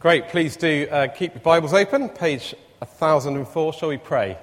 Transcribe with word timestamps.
Great. 0.00 0.28
Please 0.28 0.56
do 0.56 0.88
uh, 0.90 1.08
keep 1.08 1.34
your 1.34 1.42
Bibles 1.42 1.74
open. 1.74 2.08
Page 2.08 2.54
1004. 2.78 3.74
Shall 3.74 3.90
we 3.90 3.98
pray 3.98 4.38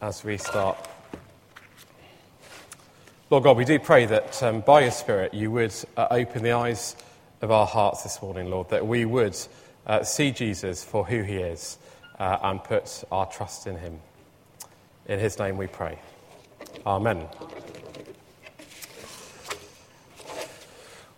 as 0.00 0.24
we 0.24 0.38
start? 0.38 0.88
Lord 3.28 3.44
God, 3.44 3.58
we 3.58 3.66
do 3.66 3.78
pray 3.78 4.06
that 4.06 4.42
um, 4.42 4.62
by 4.62 4.80
your 4.80 4.90
Spirit 4.90 5.34
you 5.34 5.50
would 5.50 5.74
uh, 5.98 6.06
open 6.10 6.42
the 6.42 6.52
eyes 6.52 6.96
of 7.42 7.50
our 7.50 7.66
hearts 7.66 8.04
this 8.04 8.22
morning, 8.22 8.48
Lord, 8.48 8.70
that 8.70 8.86
we 8.86 9.04
would 9.04 9.36
uh, 9.86 10.02
see 10.02 10.30
Jesus 10.30 10.82
for 10.82 11.04
who 11.04 11.22
he 11.22 11.36
is 11.36 11.76
uh, 12.18 12.38
and 12.42 12.64
put 12.64 13.04
our 13.12 13.26
trust 13.26 13.66
in 13.66 13.76
him. 13.76 14.00
In 15.08 15.18
his 15.18 15.38
name 15.38 15.58
we 15.58 15.66
pray. 15.66 15.98
Amen. 16.86 17.26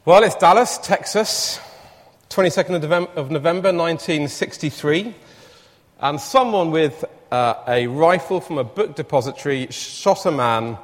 Well, 0.05 0.25
it's 0.25 0.35
Dallas, 0.35 0.79
Texas. 0.79 1.61
22nd 2.31 2.77
of 3.17 3.29
November 3.33 3.73
1963, 3.73 5.13
and 5.99 6.21
someone 6.21 6.71
with 6.71 7.05
uh, 7.33 7.55
a 7.67 7.89
rifle 7.89 8.41
from 8.41 8.57
a 8.57 8.63
book 8.63 8.95
depository 8.95 9.67
shot 9.73 10.25
a 10.27 10.31
man 10.31 10.79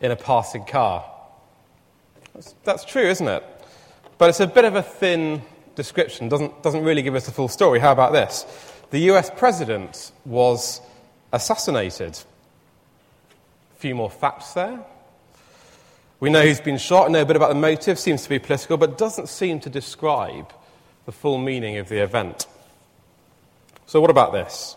in 0.00 0.12
a 0.12 0.16
passing 0.16 0.64
car. 0.64 1.04
That's, 2.34 2.54
that's, 2.62 2.84
true, 2.84 3.02
isn't 3.02 3.26
it? 3.26 3.44
But 4.16 4.28
it's 4.28 4.38
a 4.38 4.46
bit 4.46 4.64
of 4.64 4.76
a 4.76 4.82
thin 4.82 5.42
description, 5.74 6.28
doesn't, 6.28 6.62
doesn't 6.62 6.84
really 6.84 7.02
give 7.02 7.16
us 7.16 7.26
the 7.26 7.32
full 7.32 7.48
story. 7.48 7.80
How 7.80 7.90
about 7.90 8.12
this? 8.12 8.46
The 8.90 9.00
US 9.10 9.28
president 9.28 10.12
was 10.24 10.80
assassinated. 11.32 12.16
A 13.72 13.78
few 13.80 13.96
more 13.96 14.10
facts 14.10 14.52
there. 14.52 14.78
We 16.20 16.30
know 16.30 16.42
who's 16.42 16.60
been 16.60 16.78
shot, 16.78 17.10
know 17.10 17.22
a 17.22 17.26
bit 17.26 17.34
about 17.34 17.48
the 17.48 17.56
motive, 17.56 17.98
seems 17.98 18.22
to 18.22 18.28
be 18.28 18.38
political, 18.38 18.76
but 18.76 18.96
doesn't 18.96 19.28
seem 19.28 19.58
to 19.60 19.68
describe 19.68 20.52
the 21.06 21.12
full 21.12 21.38
meaning 21.38 21.78
of 21.78 21.88
the 21.88 22.02
event. 22.02 22.46
So, 23.86 24.00
what 24.00 24.10
about 24.10 24.32
this? 24.32 24.76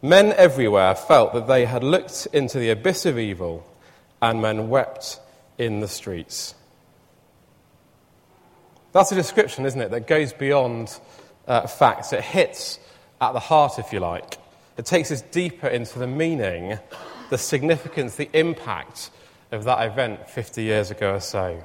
Men 0.00 0.32
everywhere 0.32 0.94
felt 0.94 1.32
that 1.34 1.46
they 1.46 1.64
had 1.64 1.84
looked 1.84 2.26
into 2.32 2.58
the 2.58 2.70
abyss 2.70 3.06
of 3.06 3.18
evil, 3.18 3.64
and 4.20 4.42
men 4.42 4.68
wept 4.68 5.20
in 5.58 5.80
the 5.80 5.88
streets. 5.88 6.54
That's 8.92 9.12
a 9.12 9.14
description, 9.14 9.64
isn't 9.64 9.80
it, 9.80 9.90
that 9.90 10.06
goes 10.06 10.32
beyond 10.32 10.98
uh, 11.46 11.66
facts. 11.66 12.12
It 12.12 12.22
hits 12.22 12.78
at 13.20 13.32
the 13.32 13.40
heart, 13.40 13.78
if 13.78 13.92
you 13.92 14.00
like. 14.00 14.38
It 14.76 14.86
takes 14.86 15.10
us 15.10 15.22
deeper 15.22 15.68
into 15.68 15.98
the 15.98 16.06
meaning, 16.06 16.78
the 17.30 17.38
significance, 17.38 18.16
the 18.16 18.28
impact 18.32 19.10
of 19.50 19.64
that 19.64 19.86
event 19.86 20.28
50 20.28 20.62
years 20.62 20.90
ago 20.90 21.14
or 21.14 21.20
so. 21.20 21.62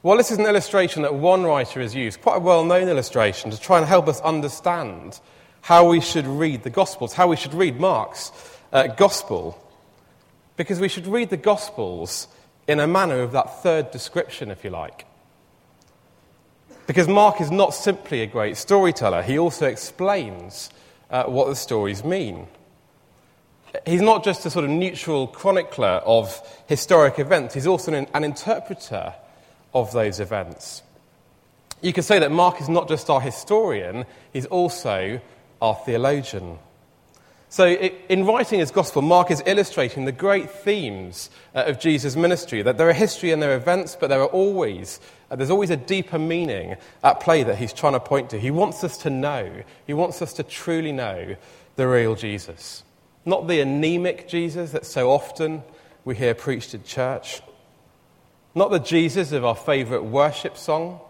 Well, 0.00 0.16
this 0.16 0.30
is 0.30 0.38
an 0.38 0.46
illustration 0.46 1.02
that 1.02 1.14
one 1.16 1.42
writer 1.42 1.80
has 1.80 1.92
used, 1.92 2.20
quite 2.20 2.36
a 2.36 2.40
well 2.40 2.64
known 2.64 2.88
illustration, 2.88 3.50
to 3.50 3.60
try 3.60 3.78
and 3.78 3.86
help 3.86 4.06
us 4.06 4.20
understand 4.20 5.18
how 5.60 5.88
we 5.88 6.00
should 6.00 6.26
read 6.26 6.62
the 6.62 6.70
Gospels, 6.70 7.12
how 7.12 7.26
we 7.26 7.34
should 7.34 7.52
read 7.52 7.80
Mark's 7.80 8.30
uh, 8.72 8.86
Gospel. 8.86 9.60
Because 10.56 10.78
we 10.78 10.88
should 10.88 11.08
read 11.08 11.30
the 11.30 11.36
Gospels 11.36 12.28
in 12.68 12.78
a 12.78 12.86
manner 12.86 13.20
of 13.22 13.32
that 13.32 13.60
third 13.62 13.90
description, 13.90 14.52
if 14.52 14.62
you 14.62 14.70
like. 14.70 15.04
Because 16.86 17.08
Mark 17.08 17.40
is 17.40 17.50
not 17.50 17.74
simply 17.74 18.22
a 18.22 18.26
great 18.26 18.56
storyteller, 18.56 19.22
he 19.22 19.36
also 19.36 19.66
explains 19.66 20.70
uh, 21.10 21.24
what 21.24 21.48
the 21.48 21.56
stories 21.56 22.04
mean. 22.04 22.46
He's 23.84 24.00
not 24.00 24.22
just 24.22 24.46
a 24.46 24.50
sort 24.50 24.64
of 24.64 24.70
neutral 24.70 25.26
chronicler 25.26 26.00
of 26.06 26.40
historic 26.68 27.18
events, 27.18 27.54
he's 27.54 27.66
also 27.66 27.92
an, 27.92 28.06
an 28.14 28.22
interpreter 28.22 29.12
of 29.74 29.92
those 29.92 30.20
events. 30.20 30.82
You 31.80 31.92
could 31.92 32.04
say 32.04 32.18
that 32.18 32.32
Mark 32.32 32.60
is 32.60 32.68
not 32.68 32.88
just 32.88 33.08
our 33.08 33.20
historian, 33.20 34.04
he's 34.32 34.46
also 34.46 35.20
our 35.60 35.74
theologian. 35.74 36.58
So, 37.50 37.66
in 37.66 38.26
writing 38.26 38.58
his 38.58 38.70
gospel, 38.70 39.00
Mark 39.00 39.30
is 39.30 39.42
illustrating 39.46 40.04
the 40.04 40.12
great 40.12 40.50
themes 40.50 41.30
uh, 41.54 41.64
of 41.66 41.80
Jesus' 41.80 42.14
ministry 42.14 42.60
that 42.60 42.76
there 42.76 42.90
are 42.90 42.92
history 42.92 43.32
and 43.32 43.40
there 43.40 43.52
are 43.52 43.56
events, 43.56 43.96
but 43.98 44.08
there 44.08 44.20
are 44.20 44.26
always, 44.26 45.00
uh, 45.30 45.36
there's 45.36 45.48
always 45.48 45.70
a 45.70 45.76
deeper 45.76 46.18
meaning 46.18 46.76
at 47.02 47.20
play 47.20 47.42
that 47.44 47.56
he's 47.56 47.72
trying 47.72 47.94
to 47.94 48.00
point 48.00 48.28
to. 48.30 48.38
He 48.38 48.50
wants 48.50 48.84
us 48.84 48.98
to 48.98 49.10
know, 49.10 49.62
he 49.86 49.94
wants 49.94 50.20
us 50.20 50.34
to 50.34 50.42
truly 50.42 50.92
know 50.92 51.36
the 51.76 51.88
real 51.88 52.14
Jesus. 52.16 52.84
Not 53.24 53.48
the 53.48 53.60
anemic 53.60 54.28
Jesus 54.28 54.72
that 54.72 54.84
so 54.84 55.10
often 55.10 55.62
we 56.04 56.16
hear 56.16 56.34
preached 56.34 56.74
in 56.74 56.82
church, 56.82 57.40
not 58.58 58.70
the 58.70 58.78
Jesus 58.78 59.32
of 59.32 59.44
our 59.44 59.54
favourite 59.54 60.04
worship 60.04 60.56
song. 60.56 61.00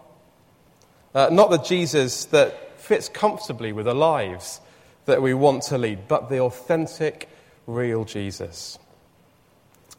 Uh, 1.13 1.29
not 1.31 1.49
the 1.49 1.57
Jesus 1.57 2.25
that 2.25 2.79
fits 2.79 3.09
comfortably 3.09 3.73
with 3.73 3.85
the 3.85 3.95
lives 3.95 4.61
that 5.05 5.21
we 5.21 5.33
want 5.33 5.63
to 5.63 5.77
lead, 5.77 6.07
but 6.07 6.29
the 6.29 6.39
authentic, 6.39 7.27
real 7.65 8.05
Jesus. 8.05 8.77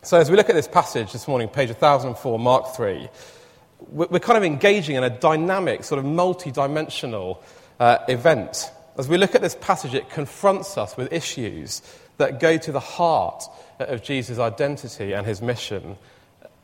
So, 0.02 0.18
as 0.18 0.30
we 0.30 0.36
look 0.36 0.48
at 0.48 0.54
this 0.54 0.68
passage 0.68 1.12
this 1.12 1.26
morning, 1.26 1.48
page 1.48 1.70
1004, 1.70 2.38
Mark 2.38 2.74
3, 2.76 3.08
we're 3.90 4.20
kind 4.20 4.38
of 4.38 4.44
engaging 4.44 4.96
in 4.96 5.02
a 5.02 5.10
dynamic, 5.10 5.82
sort 5.82 5.98
of 5.98 6.04
multi 6.04 6.52
dimensional 6.52 7.42
uh, 7.80 7.98
event. 8.08 8.70
As 8.96 9.08
we 9.08 9.18
look 9.18 9.34
at 9.34 9.42
this 9.42 9.56
passage, 9.56 9.94
it 9.94 10.08
confronts 10.08 10.78
us 10.78 10.96
with 10.96 11.12
issues 11.12 11.82
that 12.18 12.38
go 12.38 12.56
to 12.56 12.70
the 12.70 12.80
heart 12.80 13.42
of 13.80 14.02
Jesus' 14.02 14.38
identity 14.38 15.12
and 15.12 15.26
his 15.26 15.42
mission 15.42 15.98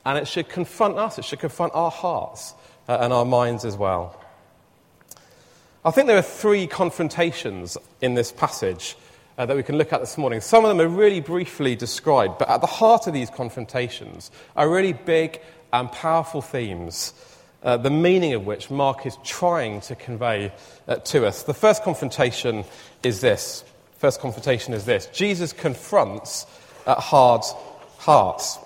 and 0.07 0.17
it 0.17 0.29
should 0.29 0.49
confront 0.49 0.97
us, 0.97 1.19
it 1.19 1.25
should 1.25 1.41
confront 1.41 1.75
our 1.75 1.91
hearts 1.91 2.55
uh, 2.89 2.97
and 3.01 3.13
our 3.13 3.25
minds 3.25 3.65
as 3.65 3.77
well. 3.77 4.19
I 5.85 5.91
think 5.91 6.07
there 6.07 6.17
are 6.17 6.23
three 6.23 6.69
confrontations 6.69 7.77
in 8.01 8.15
this 8.15 8.31
passage 8.31 8.97
uh, 9.37 9.47
that 9.47 9.57
we 9.57 9.65
can 9.65 9.77
look 9.77 9.93
at 9.93 9.99
this 9.99 10.17
morning. 10.17 10.41
Some 10.41 10.65
of 10.65 10.69
them 10.69 10.81
are 10.81 10.89
really 10.89 11.21
briefly 11.21 11.75
described, 11.75 12.39
but 12.39 12.49
at 12.49 12.61
the 12.61 12.69
heart 12.69 13.09
of 13.09 13.15
these 13.15 13.31
confrontations 13.31 14.31
are 14.55 14.71
really 14.71 14.93
big 14.93 15.41
and 15.73 15.91
powerful 15.91 16.41
themes, 16.41 17.13
uh, 17.65 17.77
the 17.77 17.91
meaning 17.91 18.33
of 18.33 18.47
which 18.47 18.71
Mark 18.71 19.07
is 19.07 19.19
trying 19.25 19.81
to 19.83 19.97
convey 19.97 20.53
uh, 20.87 20.97
to 20.97 21.27
us. 21.27 21.43
The 21.43 21.53
first 21.53 21.83
confrontation 21.83 22.65
is 23.03 23.21
this. 23.21 23.65
First 23.99 24.21
confrontation 24.21 24.73
is 24.73 24.85
this 24.85 25.07
Jesus 25.07 25.53
confronts 25.53 26.47
hard 26.87 27.43
hearts. 27.99 28.59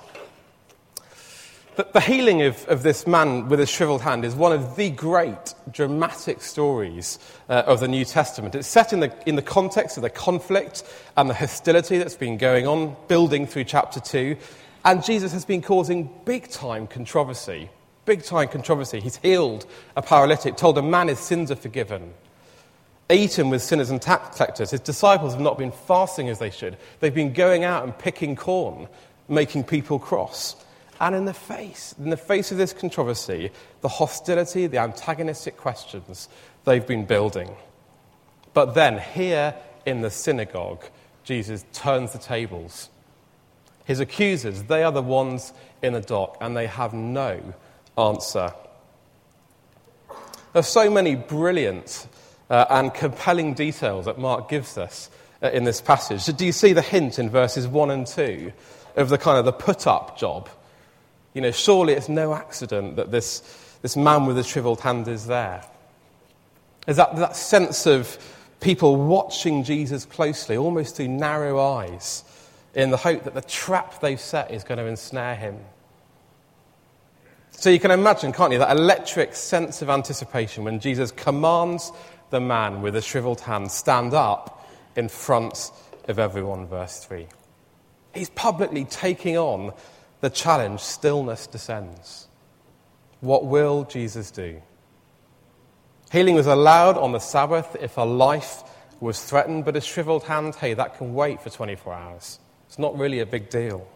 The, 1.76 2.00
healing 2.00 2.42
of, 2.42 2.66
of 2.68 2.82
this 2.82 3.06
man 3.06 3.48
with 3.48 3.60
a 3.60 3.66
shriveled 3.66 4.02
hand 4.02 4.24
is 4.24 4.34
one 4.34 4.52
of 4.52 4.76
the 4.76 4.90
great 4.90 5.54
dramatic 5.70 6.42
stories 6.42 7.18
uh, 7.48 7.62
of 7.64 7.80
the 7.80 7.88
New 7.88 8.04
Testament. 8.04 8.54
It's 8.54 8.66
set 8.66 8.92
in 8.92 9.00
the, 9.00 9.12
in 9.24 9.36
the 9.36 9.42
context 9.42 9.96
of 9.96 10.02
the 10.02 10.10
conflict 10.10 10.82
and 11.16 11.30
the 11.30 11.34
hostility 11.34 11.96
that's 11.98 12.16
been 12.16 12.36
going 12.38 12.66
on, 12.66 12.96
building 13.06 13.46
through 13.46 13.64
chapter 13.64 14.00
2. 14.00 14.36
And 14.84 15.04
Jesus 15.04 15.32
has 15.32 15.44
been 15.44 15.62
causing 15.62 16.10
big 16.24 16.48
time 16.48 16.86
controversy. 16.86 17.70
Big 18.04 18.24
time 18.24 18.48
controversy. 18.48 18.98
He's 18.98 19.16
healed 19.16 19.64
a 19.96 20.02
paralytic, 20.02 20.56
told 20.56 20.76
a 20.76 20.82
man 20.82 21.08
his 21.08 21.20
sins 21.20 21.50
are 21.52 21.56
forgiven, 21.56 22.12
eaten 23.08 23.48
with 23.48 23.62
sinners 23.62 23.90
and 23.90 24.02
tax 24.02 24.36
collectors. 24.36 24.72
His 24.72 24.80
disciples 24.80 25.34
have 25.34 25.42
not 25.42 25.56
been 25.56 25.72
fasting 25.72 26.28
as 26.28 26.40
they 26.40 26.50
should. 26.50 26.76
They've 26.98 27.14
been 27.14 27.32
going 27.32 27.62
out 27.62 27.84
and 27.84 27.96
picking 27.96 28.34
corn, 28.34 28.88
making 29.28 29.64
people 29.64 30.00
cross. 30.00 30.56
And 31.00 31.14
in 31.14 31.24
the 31.24 31.34
face, 31.34 31.94
in 31.98 32.10
the 32.10 32.16
face 32.16 32.52
of 32.52 32.58
this 32.58 32.74
controversy, 32.74 33.50
the 33.80 33.88
hostility, 33.88 34.66
the 34.66 34.78
antagonistic 34.78 35.56
questions 35.56 36.28
they've 36.64 36.86
been 36.86 37.06
building. 37.06 37.50
But 38.52 38.74
then, 38.74 38.98
here 38.98 39.54
in 39.86 40.02
the 40.02 40.10
synagogue, 40.10 40.84
Jesus 41.24 41.64
turns 41.72 42.12
the 42.12 42.18
tables. 42.18 42.90
His 43.84 43.98
accusers, 43.98 44.64
they 44.64 44.82
are 44.82 44.92
the 44.92 45.02
ones 45.02 45.54
in 45.82 45.94
the 45.94 46.00
dock, 46.02 46.36
and 46.40 46.54
they 46.54 46.66
have 46.66 46.92
no 46.92 47.54
answer. 47.96 48.52
There 50.52 50.60
are 50.60 50.62
so 50.62 50.90
many 50.90 51.14
brilliant 51.14 52.08
uh, 52.50 52.66
and 52.68 52.92
compelling 52.92 53.54
details 53.54 54.04
that 54.04 54.18
Mark 54.18 54.50
gives 54.50 54.76
us 54.76 55.08
uh, 55.42 55.50
in 55.50 55.64
this 55.64 55.80
passage. 55.80 56.26
Do 56.36 56.44
you 56.44 56.52
see 56.52 56.74
the 56.74 56.82
hint 56.82 57.18
in 57.18 57.30
verses 57.30 57.66
1 57.66 57.90
and 57.90 58.06
2 58.06 58.52
of 58.96 59.08
the 59.08 59.16
kind 59.16 59.38
of 59.38 59.46
the 59.46 59.52
put 59.52 59.86
up 59.86 60.18
job 60.18 60.50
you 61.34 61.40
know, 61.40 61.50
surely 61.50 61.92
it's 61.92 62.08
no 62.08 62.34
accident 62.34 62.96
that 62.96 63.10
this, 63.10 63.42
this 63.82 63.96
man 63.96 64.26
with 64.26 64.36
the 64.36 64.42
shriveled 64.42 64.80
hand 64.80 65.08
is 65.08 65.26
there. 65.26 65.64
There's 66.86 66.96
that, 66.96 67.16
that 67.16 67.36
sense 67.36 67.86
of 67.86 68.18
people 68.60 68.96
watching 68.96 69.64
Jesus 69.64 70.04
closely, 70.04 70.56
almost 70.56 70.96
through 70.96 71.08
narrow 71.08 71.60
eyes, 71.60 72.24
in 72.74 72.90
the 72.90 72.96
hope 72.96 73.24
that 73.24 73.34
the 73.34 73.42
trap 73.42 74.00
they've 74.00 74.20
set 74.20 74.50
is 74.50 74.64
going 74.64 74.78
to 74.78 74.86
ensnare 74.86 75.34
him. 75.34 75.58
So 77.50 77.68
you 77.68 77.80
can 77.80 77.90
imagine, 77.90 78.32
can't 78.32 78.52
you, 78.52 78.58
that 78.58 78.76
electric 78.76 79.34
sense 79.34 79.82
of 79.82 79.90
anticipation 79.90 80.64
when 80.64 80.80
Jesus 80.80 81.10
commands 81.10 81.92
the 82.30 82.40
man 82.40 82.80
with 82.80 82.94
the 82.94 83.02
shriveled 83.02 83.40
hand 83.40 83.70
stand 83.70 84.14
up 84.14 84.66
in 84.96 85.08
front 85.08 85.70
of 86.08 86.18
everyone, 86.18 86.66
verse 86.66 87.04
3. 87.04 87.26
He's 88.14 88.30
publicly 88.30 88.84
taking 88.84 89.36
on 89.36 89.72
the 90.20 90.30
challenge, 90.30 90.80
stillness 90.80 91.46
descends. 91.46 92.28
What 93.20 93.46
will 93.46 93.84
Jesus 93.84 94.30
do? 94.30 94.62
Healing 96.10 96.34
was 96.34 96.46
allowed 96.46 96.96
on 96.96 97.12
the 97.12 97.18
Sabbath 97.18 97.76
if 97.80 97.96
a 97.96 98.02
life 98.02 98.62
was 99.00 99.22
threatened, 99.22 99.64
but 99.64 99.76
a 99.76 99.80
shriveled 99.80 100.24
hand, 100.24 100.54
hey, 100.56 100.74
that 100.74 100.98
can 100.98 101.14
wait 101.14 101.40
for 101.40 101.50
24 101.50 101.94
hours. 101.94 102.38
It's 102.66 102.78
not 102.78 102.98
really 102.98 103.20
a 103.20 103.26
big 103.26 103.48
deal. 103.48 103.86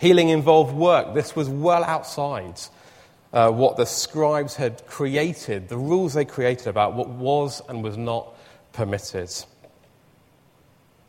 Healing 0.00 0.30
involved 0.30 0.74
work. 0.74 1.14
This 1.14 1.36
was 1.36 1.48
well 1.48 1.84
outside 1.84 2.60
uh, 3.32 3.50
what 3.50 3.76
the 3.76 3.86
scribes 3.86 4.56
had 4.56 4.86
created, 4.86 5.68
the 5.68 5.76
rules 5.76 6.14
they 6.14 6.24
created 6.24 6.66
about 6.66 6.94
what 6.94 7.08
was 7.08 7.62
and 7.68 7.82
was 7.82 7.96
not 7.96 8.34
permitted. 8.72 9.30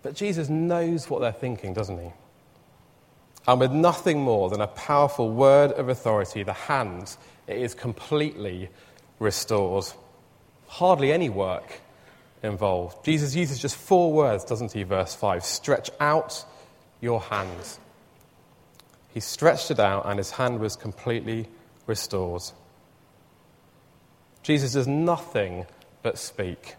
But 0.04 0.16
Jesus 0.16 0.50
knows 0.50 1.10
what 1.10 1.22
they're 1.22 1.32
thinking, 1.32 1.74
doesn't 1.74 2.00
he? 2.00 2.12
And 3.48 3.60
with 3.60 3.72
nothing 3.72 4.22
more 4.22 4.50
than 4.50 4.62
a 4.62 4.68
powerful 4.68 5.30
word 5.30 5.72
of 5.74 5.90
authority, 5.90 6.44
the 6.44 6.54
hand, 6.54 7.16
it 7.48 7.58
is 7.58 7.74
completely 7.74 8.70
restored. 9.20 9.86
Hardly 10.68 11.12
any 11.12 11.30
work 11.30 11.82
involved. 12.42 13.04
Jesus 13.04 13.36
uses 13.36 13.60
just 13.60 13.76
four 13.76 14.14
words, 14.14 14.46
doesn't 14.46 14.72
he? 14.72 14.84
Verse 14.84 15.14
5 15.14 15.44
Stretch 15.44 15.90
out 16.00 16.46
your 17.02 17.22
hand. 17.22 17.78
He 19.14 19.20
stretched 19.20 19.72
it 19.72 19.80
out, 19.80 20.06
and 20.06 20.18
his 20.18 20.32
hand 20.32 20.60
was 20.60 20.76
completely 20.76 21.48
restored. 21.86 22.44
Jesus 24.42 24.74
does 24.74 24.88
nothing 24.88 25.66
but 26.02 26.18
speak, 26.18 26.76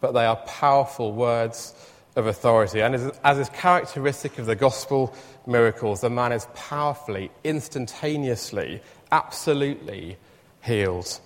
but 0.00 0.12
they 0.12 0.24
are 0.24 0.36
powerful 0.36 1.12
words 1.12 1.74
of 2.16 2.26
authority. 2.26 2.80
And 2.80 2.94
as, 2.94 3.18
as 3.24 3.38
is 3.38 3.48
characteristic 3.50 4.38
of 4.38 4.46
the 4.46 4.54
gospel 4.54 5.14
miracles, 5.46 6.00
the 6.00 6.10
man 6.10 6.32
is 6.32 6.46
powerfully, 6.54 7.30
instantaneously, 7.42 8.80
absolutely 9.10 10.16
healed. 10.62 11.20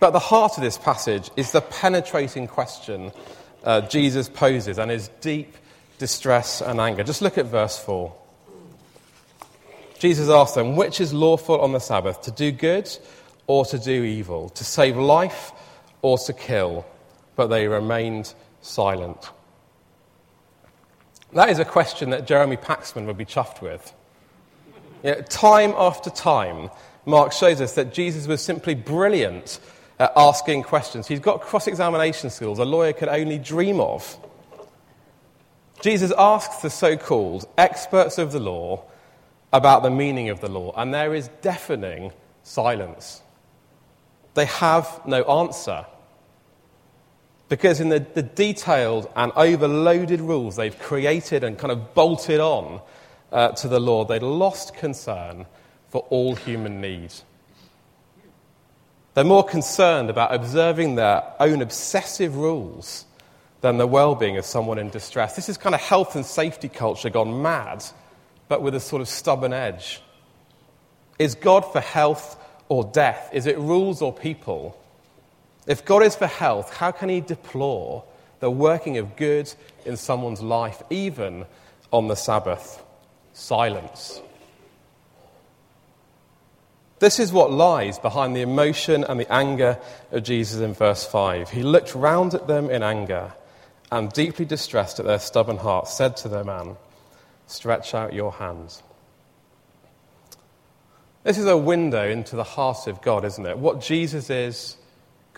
But 0.00 0.10
the 0.10 0.18
heart 0.18 0.56
of 0.56 0.62
this 0.62 0.78
passage 0.78 1.30
is 1.36 1.52
the 1.52 1.60
penetrating 1.60 2.46
question 2.46 3.12
uh, 3.64 3.80
Jesus 3.82 4.28
poses 4.28 4.78
and 4.78 4.90
his 4.90 5.08
deep 5.20 5.56
distress 5.98 6.60
and 6.60 6.80
anger. 6.80 7.02
Just 7.02 7.22
look 7.22 7.38
at 7.38 7.46
verse 7.46 7.78
4. 7.78 8.14
Jesus 9.98 10.28
asked 10.28 10.54
them, 10.54 10.76
Which 10.76 11.00
is 11.00 11.12
lawful 11.12 11.60
on 11.60 11.72
the 11.72 11.80
Sabbath, 11.80 12.22
to 12.22 12.30
do 12.30 12.52
good 12.52 12.88
or 13.48 13.64
to 13.66 13.78
do 13.78 14.04
evil, 14.04 14.48
to 14.50 14.64
save 14.64 14.96
life 14.96 15.50
or 16.02 16.18
to 16.18 16.32
kill? 16.32 16.86
But 17.38 17.46
they 17.46 17.68
remained 17.68 18.34
silent. 18.62 19.30
That 21.32 21.50
is 21.50 21.60
a 21.60 21.64
question 21.64 22.10
that 22.10 22.26
Jeremy 22.26 22.56
Paxman 22.56 23.06
would 23.06 23.16
be 23.16 23.24
chuffed 23.24 23.62
with. 23.62 23.94
Yeah, 25.04 25.20
time 25.22 25.72
after 25.76 26.10
time, 26.10 26.70
Mark 27.06 27.30
shows 27.30 27.60
us 27.60 27.74
that 27.74 27.94
Jesus 27.94 28.26
was 28.26 28.42
simply 28.42 28.74
brilliant 28.74 29.60
at 30.00 30.12
asking 30.16 30.64
questions. 30.64 31.06
He's 31.06 31.20
got 31.20 31.40
cross 31.40 31.68
examination 31.68 32.28
skills 32.30 32.58
a 32.58 32.64
lawyer 32.64 32.92
could 32.92 33.08
only 33.08 33.38
dream 33.38 33.78
of. 33.78 34.18
Jesus 35.80 36.12
asks 36.18 36.56
the 36.56 36.70
so 36.70 36.96
called 36.96 37.46
experts 37.56 38.18
of 38.18 38.32
the 38.32 38.40
law 38.40 38.82
about 39.52 39.84
the 39.84 39.90
meaning 39.90 40.28
of 40.28 40.40
the 40.40 40.48
law, 40.48 40.72
and 40.76 40.92
there 40.92 41.14
is 41.14 41.28
deafening 41.40 42.10
silence. 42.42 43.22
They 44.34 44.46
have 44.46 45.02
no 45.06 45.22
answer. 45.22 45.86
Because 47.48 47.80
in 47.80 47.88
the, 47.88 48.00
the, 48.00 48.22
detailed 48.22 49.10
and 49.16 49.32
overloaded 49.34 50.20
rules 50.20 50.56
they've 50.56 50.78
created 50.78 51.44
and 51.44 51.58
kind 51.58 51.72
of 51.72 51.94
bolted 51.94 52.40
on 52.40 52.80
uh, 53.32 53.48
to 53.52 53.68
the 53.68 53.80
law, 53.80 54.04
they'd 54.04 54.22
lost 54.22 54.74
concern 54.74 55.46
for 55.88 56.04
all 56.10 56.34
human 56.34 56.80
needs. 56.80 57.24
They're 59.14 59.24
more 59.24 59.44
concerned 59.44 60.10
about 60.10 60.34
observing 60.34 60.96
their 60.96 61.24
own 61.40 61.62
obsessive 61.62 62.36
rules 62.36 63.06
than 63.62 63.78
the 63.78 63.86
well 63.86 64.14
being 64.14 64.36
of 64.36 64.44
someone 64.44 64.78
in 64.78 64.90
distress. 64.90 65.34
This 65.34 65.48
is 65.48 65.56
kind 65.56 65.74
of 65.74 65.80
health 65.80 66.14
and 66.14 66.24
safety 66.24 66.68
culture 66.68 67.10
gone 67.10 67.42
mad 67.42 67.82
but 68.48 68.62
with 68.62 68.74
a 68.74 68.80
sort 68.80 69.02
of 69.02 69.08
stubborn 69.08 69.52
edge. 69.52 70.00
Is 71.18 71.34
God 71.34 71.60
for 71.60 71.80
health 71.80 72.36
or 72.68 72.84
death? 72.84 73.30
Is 73.32 73.46
it 73.46 73.58
rules 73.58 74.02
or 74.02 74.12
people? 74.12 74.80
If 75.68 75.84
God 75.84 76.02
is 76.02 76.16
for 76.16 76.26
health, 76.26 76.74
how 76.74 76.90
can 76.90 77.10
he 77.10 77.20
deplore 77.20 78.02
the 78.40 78.50
working 78.50 78.96
of 78.96 79.16
good 79.16 79.52
in 79.84 79.98
someone's 79.98 80.40
life, 80.40 80.82
even 80.88 81.44
on 81.92 82.08
the 82.08 82.16
Sabbath? 82.16 82.82
Silence. 83.34 84.22
This 87.00 87.20
is 87.20 87.32
what 87.32 87.52
lies 87.52 87.98
behind 87.98 88.34
the 88.34 88.40
emotion 88.40 89.04
and 89.04 89.20
the 89.20 89.32
anger 89.32 89.78
of 90.10 90.24
Jesus 90.24 90.60
in 90.60 90.72
verse 90.72 91.04
5. 91.04 91.50
He 91.50 91.62
looked 91.62 91.94
round 91.94 92.34
at 92.34 92.48
them 92.48 92.70
in 92.70 92.82
anger 92.82 93.34
and, 93.92 94.10
deeply 94.10 94.46
distressed 94.46 94.98
at 94.98 95.06
their 95.06 95.18
stubborn 95.18 95.58
hearts, 95.58 95.94
said 95.94 96.16
to 96.18 96.28
the 96.28 96.44
man, 96.44 96.76
Stretch 97.46 97.94
out 97.94 98.14
your 98.14 98.32
hands. 98.32 98.82
This 101.24 101.38
is 101.38 101.46
a 101.46 101.56
window 101.56 102.08
into 102.08 102.36
the 102.36 102.44
heart 102.44 102.86
of 102.86 103.02
God, 103.02 103.24
isn't 103.24 103.46
it? 103.46 103.58
What 103.58 103.80
Jesus 103.80 104.30
is, 104.30 104.76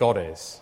God 0.01 0.17
is. 0.17 0.59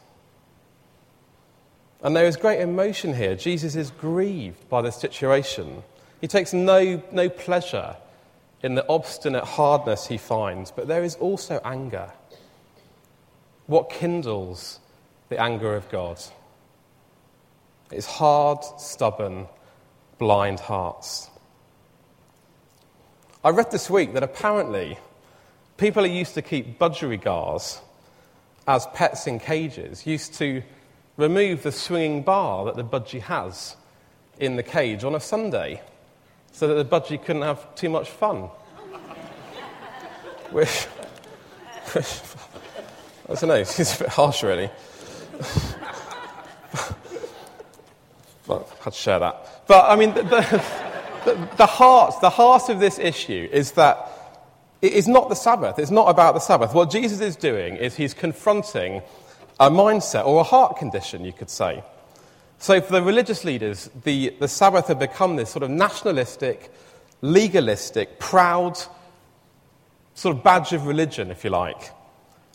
And 2.01 2.13
there 2.13 2.25
is 2.25 2.35
great 2.35 2.59
emotion 2.59 3.13
here. 3.13 3.35
Jesus 3.35 3.73
is 3.77 3.89
grieved 3.89 4.67
by 4.67 4.81
the 4.81 4.91
situation. 4.91 5.81
He 6.19 6.27
takes 6.27 6.51
no, 6.51 7.01
no 7.13 7.29
pleasure 7.29 7.95
in 8.61 8.75
the 8.75 8.85
obstinate 8.89 9.45
hardness 9.45 10.07
he 10.07 10.17
finds, 10.17 10.71
but 10.71 10.89
there 10.89 11.05
is 11.05 11.15
also 11.15 11.61
anger. 11.63 12.11
What 13.67 13.89
kindles 13.89 14.81
the 15.29 15.39
anger 15.39 15.73
of 15.73 15.87
God? 15.87 16.21
It's 17.93 18.07
hard, 18.07 18.61
stubborn, 18.77 19.47
blind 20.17 20.59
hearts. 20.59 21.29
I 23.41 23.51
read 23.51 23.71
this 23.71 23.89
week 23.89 24.15
that 24.15 24.23
apparently 24.23 24.99
people 25.77 26.03
who 26.03 26.09
used 26.11 26.33
to 26.33 26.41
keep 26.41 26.77
budgerigars 26.77 27.79
as 28.69 28.85
pets 28.93 29.25
in 29.25 29.39
cages 29.39 30.05
used 30.05 30.35
to 30.35 30.61
remove 31.17 31.63
the 31.63 31.71
swinging 31.71 32.21
bar 32.21 32.65
that 32.65 32.75
the 32.75 32.83
budgie 32.83 33.19
has 33.19 33.75
in 34.37 34.57
the 34.57 34.63
cage 34.63 35.03
on 35.03 35.15
a 35.15 35.19
Sunday 35.19 35.81
so 36.51 36.67
that 36.67 36.75
the 36.75 36.85
budgie 36.85 37.19
couldn't 37.19 37.41
have 37.41 37.73
too 37.73 37.89
much 37.89 38.11
fun. 38.11 38.41
which, 40.51 40.83
which, 41.93 42.21
I 43.27 43.33
don't 43.33 43.47
know, 43.47 43.55
it's 43.55 43.95
a 43.95 44.03
bit 44.03 44.09
harsh, 44.09 44.43
really. 44.43 44.69
but 48.45 48.69
I 48.79 48.83
had 48.83 48.93
to 48.93 48.99
share 48.99 49.17
that. 49.17 49.63
But, 49.65 49.89
I 49.89 49.95
mean, 49.95 50.13
the 50.13 50.63
the, 51.25 51.49
the, 51.57 51.65
heart, 51.65 52.21
the 52.21 52.29
heart 52.29 52.69
of 52.69 52.79
this 52.79 52.99
issue 52.99 53.49
is 53.51 53.71
that 53.73 54.08
it 54.81 54.93
is 54.93 55.07
not 55.07 55.29
the 55.29 55.35
Sabbath. 55.35 55.77
It's 55.77 55.91
not 55.91 56.09
about 56.09 56.33
the 56.33 56.39
Sabbath. 56.39 56.73
What 56.73 56.89
Jesus 56.89 57.19
is 57.19 57.35
doing 57.35 57.75
is 57.75 57.95
he's 57.95 58.13
confronting 58.13 59.01
a 59.59 59.69
mindset 59.69 60.25
or 60.25 60.39
a 60.39 60.43
heart 60.43 60.77
condition, 60.77 61.25
you 61.25 61.33
could 61.33 61.49
say. 61.49 61.83
So, 62.59 62.79
for 62.81 62.93
the 62.93 63.01
religious 63.01 63.43
leaders, 63.43 63.89
the, 64.03 64.35
the 64.39 64.47
Sabbath 64.47 64.87
had 64.87 64.99
become 64.99 65.35
this 65.35 65.49
sort 65.49 65.63
of 65.63 65.69
nationalistic, 65.69 66.71
legalistic, 67.21 68.19
proud 68.19 68.77
sort 70.13 70.35
of 70.35 70.43
badge 70.43 70.73
of 70.73 70.85
religion, 70.85 71.31
if 71.31 71.43
you 71.43 71.49
like. 71.49 71.91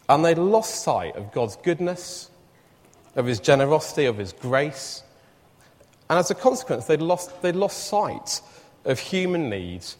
And 0.08 0.24
they'd 0.24 0.38
lost 0.38 0.82
sight 0.82 1.16
of 1.16 1.32
God's 1.32 1.56
goodness, 1.56 2.30
of 3.16 3.24
his 3.24 3.40
generosity, 3.40 4.04
of 4.04 4.18
his 4.18 4.32
grace. 4.32 5.02
And 6.10 6.18
as 6.18 6.30
a 6.30 6.34
consequence, 6.34 6.84
they'd 6.84 7.00
lost, 7.00 7.40
they'd 7.40 7.56
lost 7.56 7.86
sight 7.86 8.42
of 8.84 8.98
human 8.98 9.48
needs 9.48 9.96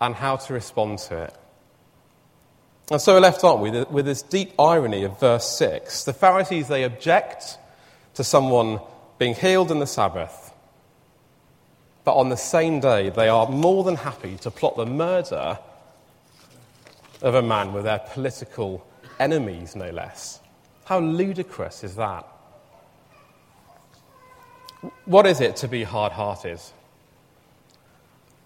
and 0.00 0.14
how 0.14 0.36
to 0.36 0.52
respond 0.52 0.98
to 0.98 1.24
it. 1.24 1.34
And 2.90 3.00
so 3.00 3.14
we're 3.14 3.20
left, 3.20 3.44
aren't 3.44 3.60
we, 3.60 3.70
with 3.70 4.04
this 4.04 4.20
deep 4.20 4.52
irony 4.58 5.04
of 5.04 5.20
verse 5.20 5.48
6. 5.56 6.04
The 6.04 6.12
Pharisees, 6.12 6.66
they 6.66 6.82
object 6.82 7.56
to 8.14 8.24
someone 8.24 8.80
being 9.18 9.34
healed 9.34 9.70
in 9.70 9.78
the 9.78 9.86
Sabbath, 9.86 10.52
but 12.04 12.16
on 12.16 12.30
the 12.30 12.36
same 12.36 12.80
day, 12.80 13.10
they 13.10 13.28
are 13.28 13.46
more 13.48 13.84
than 13.84 13.94
happy 13.94 14.36
to 14.38 14.50
plot 14.50 14.76
the 14.76 14.86
murder 14.86 15.58
of 17.22 17.34
a 17.34 17.42
man 17.42 17.72
with 17.72 17.84
their 17.84 18.00
political 18.00 18.84
enemies, 19.20 19.76
no 19.76 19.90
less. 19.90 20.40
How 20.86 20.98
ludicrous 20.98 21.84
is 21.84 21.94
that? 21.94 22.26
What 25.04 25.26
is 25.26 25.40
it 25.40 25.56
to 25.56 25.68
be 25.68 25.84
hard 25.84 26.10
hearted? 26.10 26.58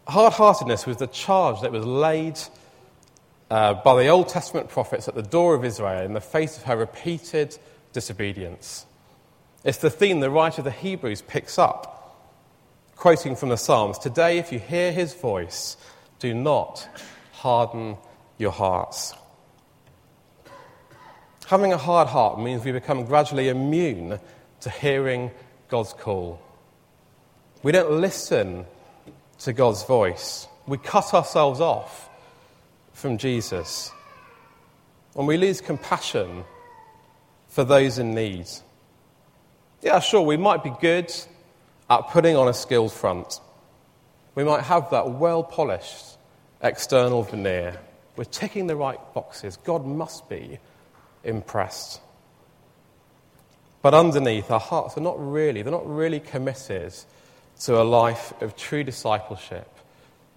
Hard 0.06 0.34
heartedness 0.34 0.84
was 0.84 0.98
the 0.98 1.06
charge 1.06 1.62
that 1.62 1.72
was 1.72 1.86
laid 1.86 2.38
uh, 3.50 3.74
by 3.74 4.02
the 4.02 4.08
Old 4.08 4.28
Testament 4.28 4.68
prophets 4.68 5.08
at 5.08 5.14
the 5.14 5.22
door 5.22 5.54
of 5.54 5.64
Israel 5.64 6.02
in 6.02 6.14
the 6.14 6.20
face 6.20 6.56
of 6.56 6.64
her 6.64 6.76
repeated 6.76 7.56
disobedience. 7.92 8.86
It's 9.64 9.78
the 9.78 9.90
theme 9.90 10.20
the 10.20 10.30
writer 10.30 10.60
of 10.60 10.64
the 10.64 10.70
Hebrews 10.70 11.22
picks 11.22 11.58
up, 11.58 12.20
quoting 12.96 13.36
from 13.36 13.48
the 13.48 13.56
Psalms 13.56 13.98
Today, 13.98 14.38
if 14.38 14.52
you 14.52 14.58
hear 14.58 14.92
his 14.92 15.14
voice, 15.14 15.76
do 16.18 16.34
not 16.34 16.88
harden 17.32 17.96
your 18.38 18.52
hearts. 18.52 19.14
Having 21.46 21.72
a 21.72 21.78
hard 21.78 22.08
heart 22.08 22.40
means 22.40 22.64
we 22.64 22.72
become 22.72 23.04
gradually 23.04 23.48
immune 23.48 24.18
to 24.60 24.70
hearing 24.70 25.30
God's 25.68 25.92
call. 25.92 26.40
We 27.62 27.72
don't 27.72 28.00
listen 28.00 28.64
to 29.40 29.52
God's 29.52 29.84
voice. 29.84 30.48
We 30.66 30.78
cut 30.78 31.12
ourselves 31.12 31.60
off 31.60 32.08
from 32.94 33.18
Jesus. 33.18 33.92
And 35.14 35.26
we 35.26 35.36
lose 35.36 35.60
compassion 35.60 36.44
for 37.48 37.64
those 37.64 37.98
in 37.98 38.14
need. 38.14 38.46
Yeah, 39.82 40.00
sure, 40.00 40.22
we 40.22 40.38
might 40.38 40.64
be 40.64 40.72
good 40.80 41.12
at 41.90 42.08
putting 42.08 42.36
on 42.36 42.48
a 42.48 42.54
skilled 42.54 42.92
front. 42.92 43.40
We 44.34 44.42
might 44.42 44.62
have 44.62 44.90
that 44.90 45.10
well 45.10 45.44
polished 45.44 46.16
external 46.62 47.22
veneer. 47.22 47.78
We're 48.16 48.24
ticking 48.24 48.66
the 48.66 48.76
right 48.76 48.98
boxes. 49.12 49.58
God 49.58 49.84
must 49.84 50.28
be 50.28 50.58
impressed. 51.22 52.00
But 53.82 53.92
underneath, 53.92 54.50
our 54.50 54.60
hearts 54.60 54.96
are 54.96 55.02
not 55.02 55.16
really, 55.18 55.62
they're 55.62 55.70
not 55.70 55.86
really 55.86 56.20
committed 56.20 56.94
to 57.60 57.80
a 57.80 57.84
life 57.84 58.32
of 58.40 58.56
true 58.56 58.82
discipleship 58.82 59.68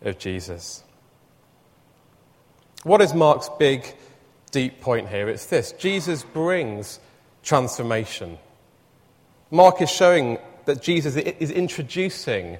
of 0.01 0.19
Jesus. 0.19 0.83
What 2.83 3.01
is 3.01 3.13
Mark's 3.13 3.49
big, 3.57 3.95
deep 4.51 4.81
point 4.81 5.09
here? 5.09 5.29
It's 5.29 5.47
this 5.47 5.71
Jesus 5.73 6.23
brings 6.23 6.99
transformation. 7.43 8.37
Mark 9.49 9.81
is 9.81 9.89
showing 9.89 10.37
that 10.65 10.81
Jesus 10.81 11.15
is 11.15 11.49
introducing 11.51 12.57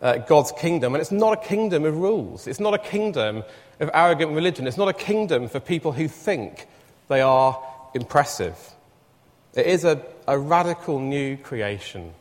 uh, 0.00 0.18
God's 0.18 0.52
kingdom, 0.52 0.94
and 0.94 1.02
it's 1.02 1.12
not 1.12 1.32
a 1.32 1.46
kingdom 1.48 1.84
of 1.84 1.96
rules. 1.96 2.46
It's 2.46 2.60
not 2.60 2.74
a 2.74 2.78
kingdom 2.78 3.44
of 3.78 3.90
arrogant 3.92 4.32
religion. 4.32 4.66
It's 4.66 4.78
not 4.78 4.88
a 4.88 4.94
kingdom 4.94 5.48
for 5.48 5.60
people 5.60 5.92
who 5.92 6.08
think 6.08 6.66
they 7.08 7.20
are 7.20 7.62
impressive. 7.94 8.56
It 9.54 9.66
is 9.66 9.84
a, 9.84 10.02
a 10.26 10.38
radical 10.38 10.98
new 10.98 11.36
creation. 11.36 12.12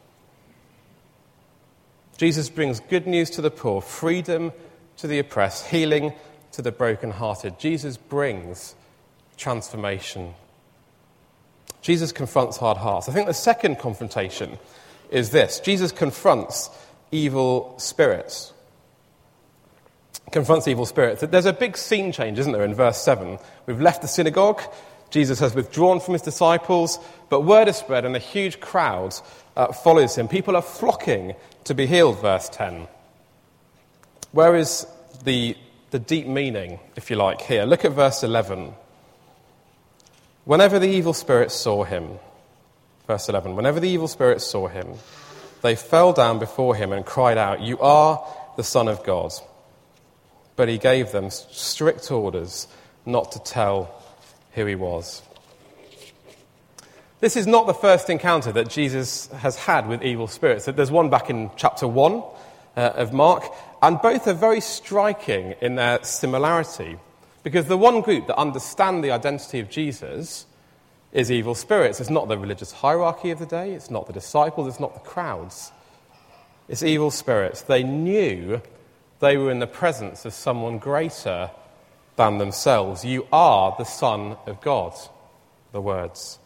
Jesus 2.17 2.49
brings 2.49 2.81
good 2.81 3.07
news 3.07 3.29
to 3.31 3.41
the 3.41 3.51
poor, 3.51 3.81
freedom 3.81 4.51
to 4.97 5.07
the 5.07 5.19
oppressed, 5.19 5.67
healing 5.67 6.13
to 6.53 6.61
the 6.61 6.71
brokenhearted. 6.71 7.59
Jesus 7.59 7.97
brings 7.97 8.75
transformation. 9.37 10.33
Jesus 11.81 12.11
confronts 12.11 12.57
hard 12.57 12.77
hearts. 12.77 13.07
I 13.07 13.13
think 13.13 13.27
the 13.27 13.33
second 13.33 13.79
confrontation 13.79 14.57
is 15.09 15.31
this 15.31 15.59
Jesus 15.59 15.91
confronts 15.91 16.69
evil 17.11 17.75
spirits. 17.77 18.53
Confronts 20.31 20.67
evil 20.67 20.85
spirits. 20.85 21.21
There's 21.21 21.45
a 21.45 21.53
big 21.53 21.75
scene 21.75 22.11
change, 22.11 22.37
isn't 22.37 22.51
there, 22.51 22.63
in 22.63 22.75
verse 22.75 23.01
7? 23.01 23.39
We've 23.65 23.81
left 23.81 24.03
the 24.03 24.07
synagogue. 24.07 24.61
Jesus 25.09 25.39
has 25.39 25.55
withdrawn 25.55 25.99
from 25.99 26.13
his 26.13 26.21
disciples, 26.21 26.99
but 27.29 27.41
word 27.41 27.67
is 27.67 27.77
spread 27.77 28.05
and 28.05 28.15
a 28.15 28.19
huge 28.19 28.59
crowd 28.59 29.15
uh, 29.55 29.71
follows 29.71 30.15
him. 30.15 30.27
People 30.27 30.55
are 30.55 30.61
flocking 30.61 31.33
to 31.63 31.73
be 31.73 31.87
healed, 31.87 32.21
verse 32.21 32.47
10. 32.49 32.87
Where 34.31 34.55
is 34.55 34.85
the, 35.23 35.57
the 35.91 35.99
deep 35.99 36.27
meaning, 36.27 36.79
if 36.95 37.09
you 37.09 37.15
like, 37.15 37.41
here? 37.41 37.65
Look 37.65 37.85
at 37.85 37.93
verse 37.93 38.23
11. 38.23 38.73
Whenever 40.45 40.79
the 40.79 40.87
evil 40.87 41.13
spirits 41.13 41.55
saw 41.55 41.83
him, 41.83 42.19
verse 43.07 43.29
11, 43.29 43.55
whenever 43.55 43.79
the 43.79 43.89
evil 43.89 44.07
spirits 44.07 44.45
saw 44.45 44.67
him, 44.67 44.87
they 45.61 45.75
fell 45.75 46.13
down 46.13 46.39
before 46.39 46.75
him 46.75 46.91
and 46.91 47.05
cried 47.05 47.37
out, 47.37 47.61
You 47.61 47.79
are 47.79 48.25
the 48.55 48.63
Son 48.63 48.87
of 48.87 49.03
God. 49.03 49.31
But 50.55 50.69
he 50.69 50.77
gave 50.77 51.11
them 51.11 51.29
strict 51.29 52.11
orders 52.11 52.67
not 53.05 53.31
to 53.33 53.39
tell 53.39 54.01
who 54.53 54.65
he 54.65 54.75
was. 54.75 55.21
This 57.19 57.35
is 57.35 57.47
not 57.47 57.67
the 57.67 57.73
first 57.73 58.09
encounter 58.09 58.51
that 58.53 58.69
Jesus 58.69 59.27
has 59.27 59.57
had 59.57 59.87
with 59.87 60.03
evil 60.03 60.27
spirits. 60.27 60.65
There's 60.65 60.91
one 60.91 61.09
back 61.09 61.29
in 61.29 61.51
chapter 61.57 61.87
1 61.87 62.23
uh, 62.77 62.79
of 62.95 63.11
Mark, 63.11 63.43
and 63.81 64.01
both 64.01 64.27
are 64.27 64.33
very 64.33 64.61
striking 64.61 65.55
in 65.61 65.75
their 65.75 66.03
similarity. 66.03 66.97
Because 67.43 67.65
the 67.65 67.77
one 67.77 68.01
group 68.01 68.27
that 68.27 68.37
understand 68.37 69.03
the 69.03 69.11
identity 69.11 69.59
of 69.59 69.69
Jesus 69.69 70.45
is 71.11 71.31
evil 71.31 71.55
spirits. 71.55 71.99
It's 71.99 72.09
not 72.09 72.27
the 72.27 72.37
religious 72.37 72.71
hierarchy 72.71 73.31
of 73.31 73.39
the 73.39 73.45
day, 73.45 73.73
it's 73.73 73.89
not 73.89 74.07
the 74.07 74.13
disciples, 74.13 74.67
it's 74.67 74.79
not 74.79 74.93
the 74.93 75.09
crowds. 75.09 75.71
It's 76.67 76.83
evil 76.83 77.09
spirits. 77.09 77.61
They 77.61 77.83
knew 77.83 78.61
they 79.19 79.37
were 79.37 79.51
in 79.51 79.59
the 79.59 79.67
presence 79.67 80.25
of 80.25 80.33
someone 80.33 80.77
greater 80.77 81.49
than 82.15 82.37
themselves. 82.37 83.03
You 83.03 83.25
are 83.31 83.73
the 83.77 83.85
Son 83.85 84.37
of 84.45 84.61
God, 84.61 84.93
the 85.71 85.81
words. 85.81 86.37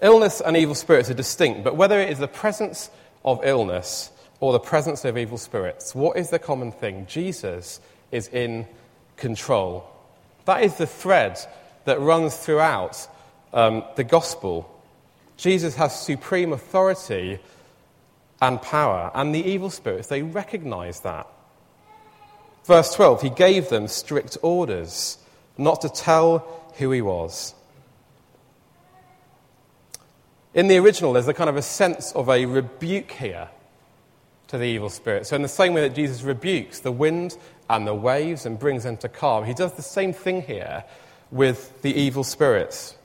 Illness 0.00 0.40
and 0.40 0.56
evil 0.56 0.74
spirits 0.74 1.10
are 1.10 1.14
distinct, 1.14 1.64
but 1.64 1.76
whether 1.76 2.00
it 2.00 2.10
is 2.10 2.18
the 2.18 2.28
presence 2.28 2.90
of 3.24 3.40
illness 3.44 4.10
or 4.40 4.52
the 4.52 4.60
presence 4.60 5.04
of 5.04 5.18
evil 5.18 5.38
spirits, 5.38 5.94
what 5.94 6.16
is 6.16 6.30
the 6.30 6.38
common 6.38 6.72
thing? 6.72 7.06
Jesus 7.08 7.80
is 8.12 8.28
in 8.28 8.66
control. 9.16 9.88
That 10.44 10.62
is 10.62 10.76
the 10.76 10.86
thread 10.86 11.38
that 11.84 12.00
runs 12.00 12.36
throughout 12.36 13.08
um, 13.52 13.84
the 13.96 14.04
gospel. 14.04 14.70
Jesus 15.36 15.74
has 15.76 16.00
supreme 16.00 16.52
authority 16.52 17.38
and 18.40 18.62
power, 18.62 19.10
and 19.14 19.34
the 19.34 19.44
evil 19.44 19.70
spirits, 19.70 20.08
they 20.08 20.22
recognize 20.22 21.00
that. 21.00 21.26
Verse 22.64 22.94
12, 22.94 23.22
he 23.22 23.30
gave 23.30 23.68
them 23.68 23.88
strict 23.88 24.38
orders 24.42 25.18
not 25.56 25.80
to 25.80 25.88
tell 25.88 26.38
who 26.76 26.92
he 26.92 27.02
was. 27.02 27.54
In 30.54 30.68
the 30.68 30.76
original, 30.76 31.12
there's 31.12 31.28
a 31.28 31.34
kind 31.34 31.50
of 31.50 31.56
a 31.56 31.62
sense 31.62 32.12
of 32.12 32.28
a 32.28 32.46
rebuke 32.46 33.10
here 33.10 33.48
to 34.48 34.58
the 34.58 34.64
evil 34.64 34.90
spirit. 34.90 35.26
So, 35.26 35.36
in 35.36 35.42
the 35.42 35.48
same 35.48 35.74
way 35.74 35.82
that 35.82 35.94
Jesus 35.94 36.22
rebukes 36.22 36.80
the 36.80 36.92
wind 36.92 37.36
and 37.70 37.86
the 37.86 37.94
waves 37.94 38.46
and 38.46 38.58
brings 38.58 38.84
them 38.84 38.96
to 38.98 39.08
calm, 39.08 39.44
he 39.44 39.54
does 39.54 39.74
the 39.74 39.82
same 39.82 40.12
thing 40.12 40.42
here 40.42 40.84
with 41.30 41.82
the 41.82 41.94
evil 41.94 42.24
spirits. 42.24 42.96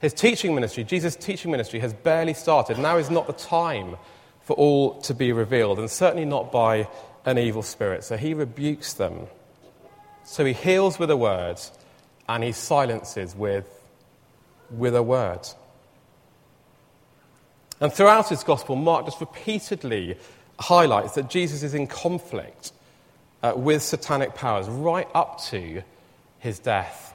His 0.00 0.12
teaching 0.12 0.54
ministry, 0.54 0.82
Jesus' 0.84 1.14
teaching 1.14 1.50
ministry, 1.50 1.78
has 1.80 1.92
barely 1.92 2.34
started. 2.34 2.78
Now 2.78 2.96
is 2.96 3.10
not 3.10 3.26
the 3.26 3.32
time 3.34 3.96
for 4.42 4.54
all 4.54 5.00
to 5.02 5.14
be 5.14 5.32
revealed, 5.32 5.78
and 5.78 5.90
certainly 5.90 6.24
not 6.24 6.50
by 6.50 6.88
an 7.24 7.38
evil 7.38 7.62
spirit. 7.62 8.02
So 8.02 8.16
he 8.16 8.34
rebukes 8.34 8.94
them. 8.94 9.26
So 10.24 10.44
he 10.44 10.52
heals 10.52 10.98
with 10.98 11.10
a 11.10 11.16
word 11.16 11.60
and 12.28 12.42
he 12.42 12.52
silences 12.52 13.34
with, 13.34 13.68
with 14.70 14.94
a 14.94 15.02
word. 15.02 15.40
And 17.80 17.92
throughout 17.92 18.28
his 18.28 18.44
gospel, 18.44 18.76
Mark 18.76 19.06
just 19.06 19.20
repeatedly 19.20 20.16
highlights 20.58 21.14
that 21.14 21.30
Jesus 21.30 21.62
is 21.62 21.74
in 21.74 21.86
conflict 21.86 22.72
uh, 23.42 23.54
with 23.56 23.82
satanic 23.82 24.34
powers 24.34 24.68
right 24.68 25.08
up 25.14 25.42
to 25.44 25.82
his 26.38 26.58
death. 26.58 27.14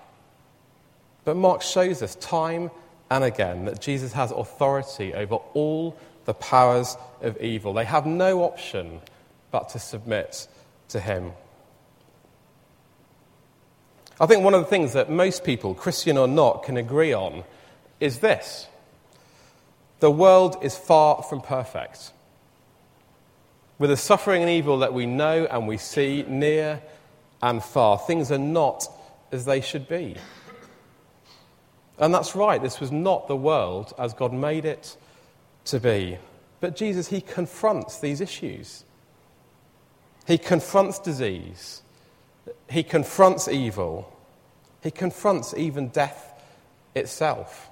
But 1.23 1.35
Mark 1.35 1.61
shows 1.61 2.01
us 2.01 2.15
time 2.15 2.71
and 3.09 3.23
again 3.23 3.65
that 3.65 3.81
Jesus 3.81 4.13
has 4.13 4.31
authority 4.31 5.13
over 5.13 5.35
all 5.53 5.97
the 6.25 6.33
powers 6.33 6.97
of 7.21 7.39
evil. 7.41 7.73
They 7.73 7.85
have 7.85 8.05
no 8.05 8.43
option 8.43 9.01
but 9.51 9.69
to 9.69 9.79
submit 9.79 10.47
to 10.89 10.99
Him. 10.99 11.31
I 14.19 14.25
think 14.25 14.43
one 14.43 14.53
of 14.53 14.61
the 14.61 14.67
things 14.67 14.93
that 14.93 15.09
most 15.09 15.43
people, 15.43 15.73
Christian 15.73 16.17
or 16.17 16.27
not, 16.27 16.63
can 16.63 16.77
agree 16.77 17.13
on 17.13 17.43
is 17.99 18.19
this 18.19 18.67
the 19.99 20.11
world 20.11 20.57
is 20.61 20.77
far 20.77 21.23
from 21.23 21.41
perfect. 21.41 22.11
With 23.77 23.89
the 23.89 23.97
suffering 23.97 24.41
and 24.41 24.49
evil 24.49 24.79
that 24.79 24.93
we 24.93 25.05
know 25.05 25.45
and 25.45 25.67
we 25.67 25.77
see 25.77 26.23
near 26.27 26.81
and 27.41 27.63
far, 27.63 27.97
things 27.97 28.31
are 28.31 28.37
not 28.37 28.87
as 29.31 29.45
they 29.45 29.61
should 29.61 29.87
be. 29.87 30.15
And 31.97 32.13
that's 32.13 32.35
right, 32.35 32.61
this 32.61 32.79
was 32.79 32.91
not 32.91 33.27
the 33.27 33.35
world 33.35 33.93
as 33.97 34.13
God 34.13 34.33
made 34.33 34.65
it 34.65 34.97
to 35.65 35.79
be. 35.79 36.17
But 36.59 36.75
Jesus, 36.75 37.07
he 37.07 37.21
confronts 37.21 37.99
these 37.99 38.21
issues. 38.21 38.83
He 40.27 40.37
confronts 40.37 40.99
disease. 40.99 41.81
He 42.69 42.83
confronts 42.83 43.47
evil. 43.47 44.11
He 44.81 44.91
confronts 44.91 45.53
even 45.55 45.89
death 45.89 46.33
itself. 46.95 47.69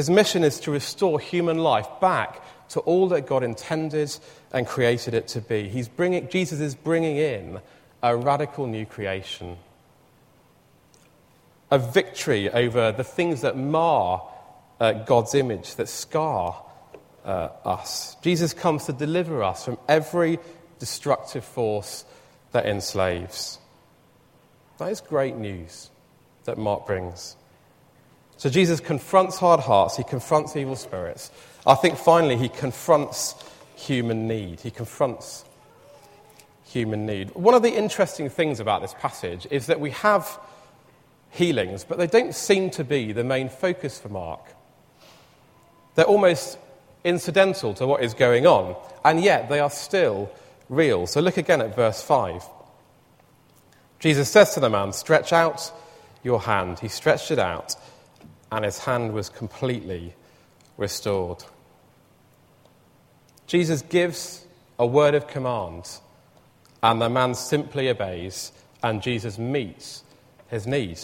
His 0.00 0.08
mission 0.08 0.44
is 0.44 0.60
to 0.60 0.70
restore 0.70 1.20
human 1.20 1.58
life 1.58 1.86
back 2.00 2.42
to 2.70 2.80
all 2.80 3.10
that 3.10 3.26
God 3.26 3.42
intended 3.42 4.16
and 4.50 4.66
created 4.66 5.12
it 5.12 5.28
to 5.28 5.42
be. 5.42 5.68
He's 5.68 5.88
bringing, 5.88 6.26
Jesus 6.30 6.58
is 6.58 6.74
bringing 6.74 7.18
in 7.18 7.60
a 8.02 8.16
radical 8.16 8.66
new 8.66 8.86
creation, 8.86 9.58
a 11.70 11.78
victory 11.78 12.48
over 12.48 12.92
the 12.92 13.04
things 13.04 13.42
that 13.42 13.58
mar 13.58 14.26
uh, 14.80 14.92
God's 14.92 15.34
image, 15.34 15.74
that 15.74 15.90
scar 15.90 16.64
uh, 17.26 17.50
us. 17.66 18.16
Jesus 18.22 18.54
comes 18.54 18.86
to 18.86 18.94
deliver 18.94 19.42
us 19.42 19.66
from 19.66 19.76
every 19.86 20.38
destructive 20.78 21.44
force 21.44 22.06
that 22.52 22.64
enslaves. 22.64 23.58
That 24.78 24.92
is 24.92 25.02
great 25.02 25.36
news 25.36 25.90
that 26.44 26.56
Mark 26.56 26.86
brings. 26.86 27.36
So 28.40 28.48
Jesus 28.48 28.80
confronts 28.80 29.36
hard 29.36 29.60
hearts, 29.60 29.98
he 29.98 30.02
confronts 30.02 30.56
evil 30.56 30.74
spirits. 30.74 31.30
I 31.66 31.74
think 31.74 31.98
finally 31.98 32.38
he 32.38 32.48
confronts 32.48 33.34
human 33.76 34.26
need. 34.26 34.60
He 34.60 34.70
confronts 34.70 35.44
human 36.64 37.04
need. 37.04 37.34
One 37.34 37.52
of 37.52 37.62
the 37.62 37.76
interesting 37.76 38.30
things 38.30 38.58
about 38.58 38.80
this 38.80 38.94
passage 38.98 39.46
is 39.50 39.66
that 39.66 39.78
we 39.78 39.90
have 39.90 40.40
healings, 41.28 41.84
but 41.84 41.98
they 41.98 42.06
don't 42.06 42.34
seem 42.34 42.70
to 42.70 42.82
be 42.82 43.12
the 43.12 43.24
main 43.24 43.50
focus 43.50 43.98
for 43.98 44.08
Mark. 44.08 44.40
They're 45.94 46.06
almost 46.06 46.56
incidental 47.04 47.74
to 47.74 47.86
what 47.86 48.02
is 48.02 48.14
going 48.14 48.46
on, 48.46 48.74
and 49.04 49.22
yet 49.22 49.50
they 49.50 49.60
are 49.60 49.68
still 49.68 50.32
real. 50.70 51.06
So 51.06 51.20
look 51.20 51.36
again 51.36 51.60
at 51.60 51.76
verse 51.76 52.00
5. 52.00 52.42
Jesus 53.98 54.30
says 54.30 54.54
to 54.54 54.60
the 54.60 54.70
man, 54.70 54.94
Stretch 54.94 55.30
out 55.30 55.70
your 56.22 56.40
hand. 56.40 56.78
He 56.78 56.88
stretched 56.88 57.30
it 57.30 57.38
out, 57.38 57.76
and 58.52 58.64
his 58.64 58.78
hand 58.78 59.12
was 59.12 59.28
completely 59.28 60.14
restored. 60.76 61.44
Jesus 63.46 63.82
gives 63.82 64.46
a 64.78 64.86
word 64.86 65.14
of 65.14 65.26
command, 65.26 65.88
and 66.82 67.00
the 67.00 67.08
man 67.08 67.34
simply 67.34 67.88
obeys, 67.88 68.52
and 68.82 69.02
Jesus 69.02 69.38
meets 69.38 70.04
his 70.48 70.66
need. 70.66 70.98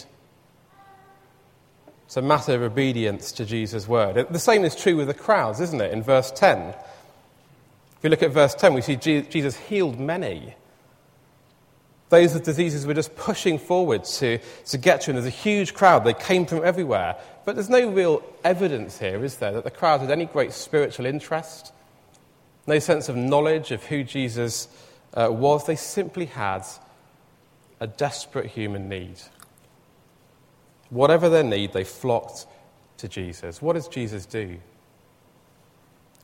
It's 2.05 2.17
a 2.17 2.21
matter 2.21 2.55
of 2.55 2.61
obedience 2.61 3.31
to 3.33 3.45
Jesus' 3.45 3.87
word. 3.87 4.27
The 4.29 4.39
same 4.39 4.63
is 4.63 4.75
true 4.75 4.95
with 4.95 5.07
the 5.07 5.13
crowds, 5.13 5.59
isn't 5.59 5.81
it? 5.81 5.91
In 5.91 6.01
verse 6.01 6.31
10. 6.31 6.69
If 6.69 8.03
we 8.03 8.09
look 8.09 8.23
at 8.23 8.31
verse 8.31 8.55
10, 8.55 8.73
we 8.73 8.81
see 8.81 8.95
Jesus 8.95 9.57
healed 9.57 9.99
many. 9.99 10.55
Those 12.09 12.33
with 12.33 12.43
diseases 12.43 12.85
were 12.85 12.93
just 12.93 13.15
pushing 13.15 13.59
forward 13.59 14.05
to, 14.05 14.39
to 14.67 14.77
get 14.77 15.01
to 15.01 15.11
him. 15.11 15.15
There's 15.15 15.25
a 15.25 15.29
huge 15.29 15.73
crowd. 15.73 16.05
They 16.05 16.13
came 16.13 16.45
from 16.45 16.63
everywhere. 16.63 17.17
But 17.43 17.55
there's 17.55 17.69
no 17.69 17.89
real 17.89 18.23
evidence 18.43 18.97
here, 18.97 19.23
is 19.23 19.37
there, 19.37 19.51
that 19.51 19.63
the 19.63 19.71
crowd 19.71 20.01
had 20.01 20.11
any 20.11 20.25
great 20.25 20.53
spiritual 20.53 21.05
interest, 21.05 21.73
no 22.65 22.79
sense 22.79 23.09
of 23.09 23.15
knowledge 23.15 23.71
of 23.71 23.83
who 23.83 24.03
Jesus 24.03 24.69
uh, 25.13 25.27
was. 25.31 25.65
They 25.65 25.75
simply 25.75 26.25
had 26.25 26.63
a 27.79 27.87
desperate 27.87 28.47
human 28.47 28.87
need. 28.87 29.19
Whatever 30.89 31.27
their 31.27 31.43
need, 31.43 31.73
they 31.73 31.83
flocked 31.83 32.47
to 32.97 33.09
Jesus. 33.09 33.61
What 33.61 33.73
does 33.73 33.87
Jesus 33.87 34.25
do? 34.25 34.57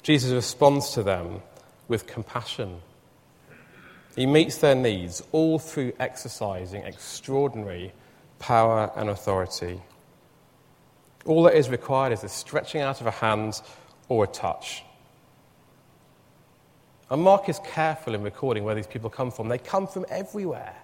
Jesus 0.01 0.31
responds 0.31 0.91
to 0.91 1.03
them 1.03 1.41
with 1.87 2.07
compassion 2.07 2.81
he 4.15 4.25
meets 4.25 4.57
their 4.57 4.75
needs 4.75 5.23
all 5.31 5.59
through 5.59 5.93
exercising 5.99 6.83
extraordinary 6.83 7.93
power 8.39 8.91
and 8.95 9.09
authority. 9.09 9.81
All 11.25 11.43
that 11.43 11.55
is 11.55 11.69
required 11.69 12.13
is 12.13 12.21
the 12.21 12.29
stretching 12.29 12.81
out 12.81 13.01
of 13.01 13.07
a 13.07 13.11
hand 13.11 13.61
or 14.09 14.25
a 14.25 14.27
touch. 14.27 14.83
And 17.09 17.21
Mark 17.21 17.47
is 17.49 17.59
careful 17.65 18.13
in 18.15 18.21
recording 18.21 18.63
where 18.63 18.75
these 18.75 18.87
people 18.87 19.09
come 19.09 19.31
from. 19.31 19.47
They 19.47 19.57
come 19.57 19.87
from 19.87 20.05
everywhere. 20.09 20.75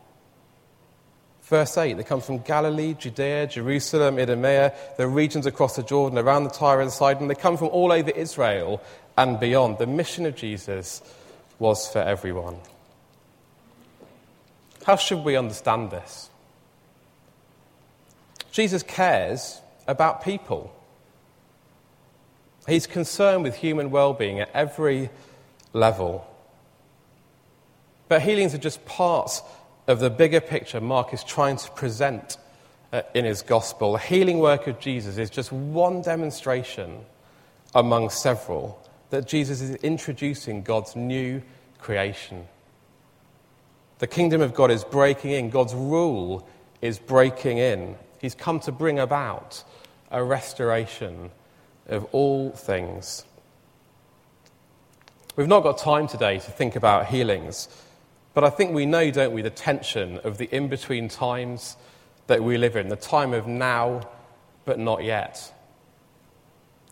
Verse 1.43 1.77
8, 1.77 1.93
they 1.93 2.03
come 2.03 2.21
from 2.21 2.37
Galilee, 2.39 2.93
Judea, 2.93 3.47
Jerusalem, 3.47 4.19
Idumea, 4.19 4.73
the 4.97 5.07
regions 5.07 5.47
across 5.47 5.75
the 5.75 5.81
Jordan, 5.83 6.19
around 6.19 6.43
the 6.43 6.51
Tyre 6.51 6.81
and 6.81 6.91
Sidon. 6.91 7.27
They 7.27 7.35
come 7.35 7.57
from 7.57 7.69
all 7.69 7.91
over 7.91 8.11
Israel 8.11 8.81
and 9.17 9.39
beyond. 9.39 9.79
The 9.79 9.87
mission 9.87 10.27
of 10.27 10.35
Jesus 10.35 11.01
was 11.57 11.91
for 11.91 11.99
everyone. 11.99 12.57
How 14.89 14.95
should 14.95 15.23
we 15.23 15.35
understand 15.35 15.91
this? 15.91 16.31
Jesus 18.51 18.81
cares 18.81 19.61
about 19.87 20.23
people. 20.23 20.75
He's 22.67 22.87
concerned 22.87 23.43
with 23.43 23.53
human 23.53 23.91
well 23.91 24.13
being 24.13 24.39
at 24.39 24.49
every 24.51 25.11
level. 25.73 26.25
But 28.07 28.23
healings 28.23 28.55
are 28.55 28.57
just 28.57 28.83
part 28.87 29.43
of 29.85 29.99
the 29.99 30.09
bigger 30.09 30.41
picture 30.41 30.81
Mark 30.81 31.13
is 31.13 31.23
trying 31.23 31.57
to 31.57 31.69
present 31.73 32.37
uh, 32.91 33.03
in 33.13 33.25
his 33.25 33.43
gospel. 33.43 33.91
The 33.91 33.99
healing 33.99 34.39
work 34.39 34.65
of 34.65 34.79
Jesus 34.79 35.19
is 35.19 35.29
just 35.29 35.51
one 35.51 36.01
demonstration 36.01 37.05
among 37.75 38.09
several 38.09 38.83
that 39.11 39.27
Jesus 39.27 39.61
is 39.61 39.75
introducing 39.83 40.63
God's 40.63 40.95
new 40.95 41.43
creation. 41.77 42.47
The 43.99 44.07
kingdom 44.07 44.41
of 44.41 44.53
God 44.53 44.71
is 44.71 44.83
breaking 44.83 45.31
in, 45.31 45.49
God's 45.49 45.73
rule 45.73 46.47
is 46.81 46.97
breaking 46.99 47.57
in. 47.57 47.95
He's 48.19 48.33
come 48.33 48.59
to 48.61 48.71
bring 48.71 48.97
about 48.97 49.63
a 50.09 50.23
restoration 50.23 51.31
of 51.87 52.05
all 52.13 52.51
things. 52.51 53.25
We've 55.35 55.47
not 55.47 55.63
got 55.63 55.77
time 55.77 56.07
today 56.07 56.39
to 56.39 56.51
think 56.51 56.75
about 56.75 57.07
healings, 57.07 57.67
but 58.33 58.43
I 58.43 58.49
think 58.49 58.73
we 58.73 58.85
know, 58.85 59.11
don't 59.11 59.33
we, 59.33 59.41
the 59.41 59.49
tension 59.49 60.17
of 60.19 60.37
the 60.37 60.45
in 60.45 60.69
between 60.69 61.09
times 61.09 61.75
that 62.27 62.43
we 62.43 62.57
live 62.57 62.75
in, 62.75 62.87
the 62.87 62.95
time 62.95 63.33
of 63.33 63.47
now 63.47 64.07
but 64.65 64.79
not 64.79 65.03
yet. 65.03 65.53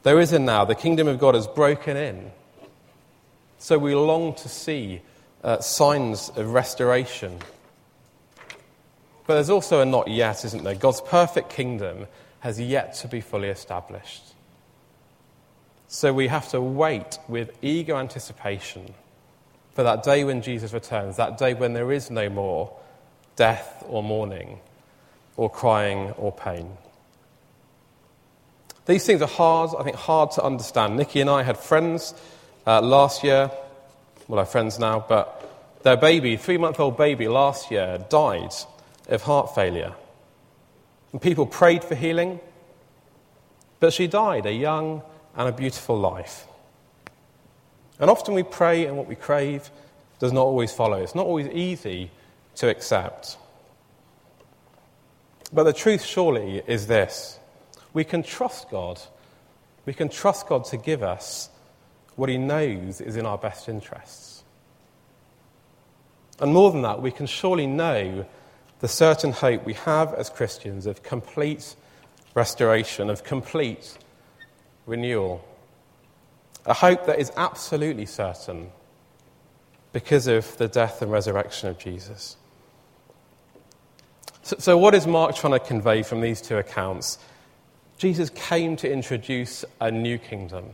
There 0.04 0.20
is 0.20 0.34
a 0.34 0.39
now. 0.39 0.65
The 0.65 0.76
kingdom 0.76 1.08
of 1.08 1.20
God 1.20 1.36
has 1.36 1.48
broken 1.48 1.96
in. 1.96 2.32
So 3.60 3.78
we 3.78 3.96
long 3.96 4.34
to 4.36 4.50
see 4.50 5.02
uh, 5.43 5.60
signs 5.60 6.30
of 6.36 6.54
restoration. 6.54 7.39
But 9.26 9.36
there's 9.36 9.50
also 9.50 9.82
a 9.82 9.86
not 9.86 10.08
yet, 10.08 10.45
isn't 10.45 10.63
there? 10.63 10.76
God's 10.76 11.02
perfect 11.02 11.50
kingdom 11.50 12.08
has 12.39 12.60
yet 12.60 12.95
to 12.95 13.08
be 13.08 13.21
fully 13.21 13.50
established. 13.50 14.23
So 15.88 16.13
we 16.13 16.28
have 16.28 16.50
to 16.50 16.62
wait 16.62 17.17
with 17.28 17.52
eager 17.62 17.95
anticipation 17.95 18.93
for 19.73 19.84
that 19.84 20.04
day 20.04 20.23
when 20.23 20.41
Jesus 20.41 20.73
returns, 20.73 21.17
that 21.17 21.38
day 21.38 21.54
when 21.54 21.73
there 21.73 21.91
is 21.91 22.10
no 22.10 22.30
more 22.30 22.76
death 23.36 23.84
or 23.88 24.02
mourning 24.02 24.60
or 25.36 25.50
crying 25.50 26.12
or 26.12 26.32
pain. 26.32 26.78
These 28.86 29.06
things 29.06 29.21
are 29.21 29.28
hard, 29.28 29.71
I 29.78 29.84
think, 29.84 29.97
hard 29.97 30.32
to 30.32 30.43
understand. 30.43 30.95
Nikki 30.95 31.21
and 31.21 31.30
I 31.30 31.43
had 31.43 31.58
friends 31.58 32.13
uh, 32.65 32.82
last 32.82 33.23
year 33.23 33.52
well, 34.28 34.40
our 34.40 34.46
friends 34.46 34.78
now, 34.78 35.06
but 35.08 35.84
their 35.84 35.98
baby, 35.98 36.38
three 36.38 36.58
month 36.58 36.80
old 36.80 36.98
baby 36.98 37.28
last 37.28 37.72
year, 37.72 38.04
died 38.10 38.54
of 39.08 39.22
heart 39.24 39.56
failure. 39.56 39.94
And 41.12 41.22
people 41.22 41.46
prayed 41.46 41.84
for 41.84 41.96
healing, 41.96 42.40
but 43.80 43.94
she 43.94 44.08
died 44.08 44.46
a 44.46 44.54
young 44.54 45.02
and 45.36 45.48
a 45.48 45.52
beautiful 45.52 45.98
life. 45.98 46.46
And 48.00 48.10
often 48.10 48.34
we 48.34 48.44
pray, 48.44 48.86
and 48.86 48.98
what 48.98 49.08
we 49.08 49.16
crave 49.16 49.70
does 50.20 50.34
not 50.34 50.44
always 50.44 50.74
follow. 50.74 50.98
It's 50.98 51.16
not 51.16 51.26
always 51.26 51.48
easy 51.48 52.12
to 52.56 52.70
accept. 52.70 53.38
But 55.54 55.63
the 55.63 55.74
truth, 55.74 56.04
surely, 56.04 56.62
is 56.68 56.88
this 56.88 57.40
we 57.94 58.04
can 58.04 58.24
trust 58.24 58.70
God. 58.70 59.00
We 59.86 59.94
can 59.94 60.10
trust 60.10 60.48
God 60.48 60.66
to 60.66 60.78
give 60.78 61.02
us 61.02 61.50
what 62.17 62.30
he 62.30 62.38
knows 62.38 62.99
is 62.99 63.15
in 63.15 63.25
our 63.25 63.38
best 63.38 63.69
interests. 63.69 64.43
And 66.39 66.51
more 66.53 66.71
than 66.71 66.82
that, 66.82 67.01
we 67.01 67.12
can 67.12 67.27
surely 67.27 67.67
know 67.67 68.25
the 68.80 68.88
certain 68.88 69.32
hope 69.32 69.65
we 69.65 69.73
have 69.73 70.13
as 70.13 70.30
Christians 70.30 70.86
of 70.86 71.03
complete 71.03 71.75
restoration, 72.34 73.10
of 73.10 73.23
complete 73.23 73.97
renewal. 74.86 75.47
A 76.65 76.73
hope 76.73 77.06
that 77.06 77.19
is 77.19 77.32
absolutely 77.38 78.06
certain 78.06 78.71
because 79.93 80.27
of 80.27 80.58
the 80.58 80.67
death 80.67 81.01
and 81.01 81.12
resurrection 81.12 81.69
of 81.69 81.77
Jesus. 81.77 82.36
So, 84.41 84.56
so, 84.60 84.77
what 84.77 84.93
is 84.93 85.08
Mark 85.08 85.36
trying 85.36 85.53
to 85.53 85.60
convey 85.60 86.03
from 86.03 86.21
these 86.21 86.41
two 86.41 86.58
accounts? 86.58 87.19
Jesus 87.97 88.30
came 88.32 88.75
to 88.77 88.91
introduce 88.91 89.65
a 89.80 89.89
new 89.89 90.17
kingdom 90.17 90.73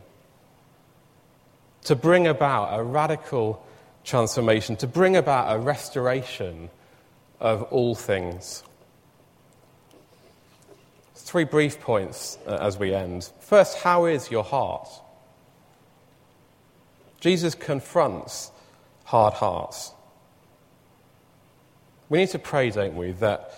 to 1.85 1.95
bring 1.95 2.27
about 2.27 2.77
a 2.77 2.83
radical 2.83 3.65
transformation, 4.03 4.75
to 4.77 4.87
bring 4.87 5.15
about 5.15 5.55
a 5.55 5.59
restoration 5.59 6.69
of 7.39 7.63
all 7.63 7.95
things. 7.95 8.63
Three 11.15 11.43
brief 11.43 11.79
points 11.79 12.37
uh, 12.45 12.57
as 12.61 12.77
we 12.77 12.93
end. 12.93 13.29
First, 13.41 13.77
how 13.77 14.05
is 14.05 14.29
your 14.29 14.43
heart? 14.43 14.87
Jesus 17.19 17.55
confronts 17.55 18.51
hard 19.05 19.33
hearts. 19.33 19.93
We 22.09 22.19
need 22.19 22.29
to 22.29 22.39
pray, 22.39 22.69
don't 22.69 22.95
we, 22.95 23.11
that, 23.13 23.57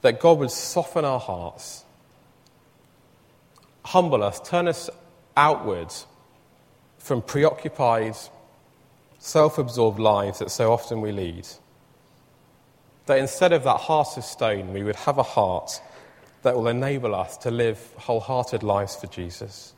that 0.00 0.20
God 0.20 0.38
would 0.38 0.50
soften 0.50 1.04
our 1.04 1.20
hearts, 1.20 1.84
humble 3.84 4.22
us, 4.22 4.40
turn 4.40 4.66
us 4.66 4.90
outwards 5.36 6.06
from 7.04 7.20
preoccupied, 7.20 8.16
self 9.18 9.58
absorbed 9.58 9.98
lives 9.98 10.38
that 10.38 10.50
so 10.50 10.72
often 10.72 11.02
we 11.02 11.12
lead. 11.12 11.46
that 13.04 13.18
instead 13.18 13.52
of 13.52 13.62
that 13.64 13.76
heart 13.76 14.16
of 14.16 14.24
stone, 14.24 14.72
we 14.72 14.82
would 14.82 14.96
have 14.96 15.18
a 15.18 15.22
heart 15.22 15.82
that 16.42 16.56
will 16.56 16.68
enable 16.68 17.14
us 17.14 17.36
to 17.36 17.50
live 17.50 17.78
wholehearted 17.98 18.62
lives 18.62 18.96
for 18.96 19.06
Jesus. 19.08 19.74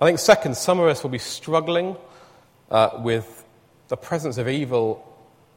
I 0.00 0.06
think, 0.06 0.18
second, 0.18 0.56
some 0.56 0.80
of 0.80 0.88
us 0.88 1.04
will 1.04 1.10
be 1.10 1.18
struggling 1.18 1.96
uh, 2.68 2.90
with 2.98 3.44
the 3.86 3.96
presence 3.96 4.36
of 4.36 4.48
evil 4.48 5.06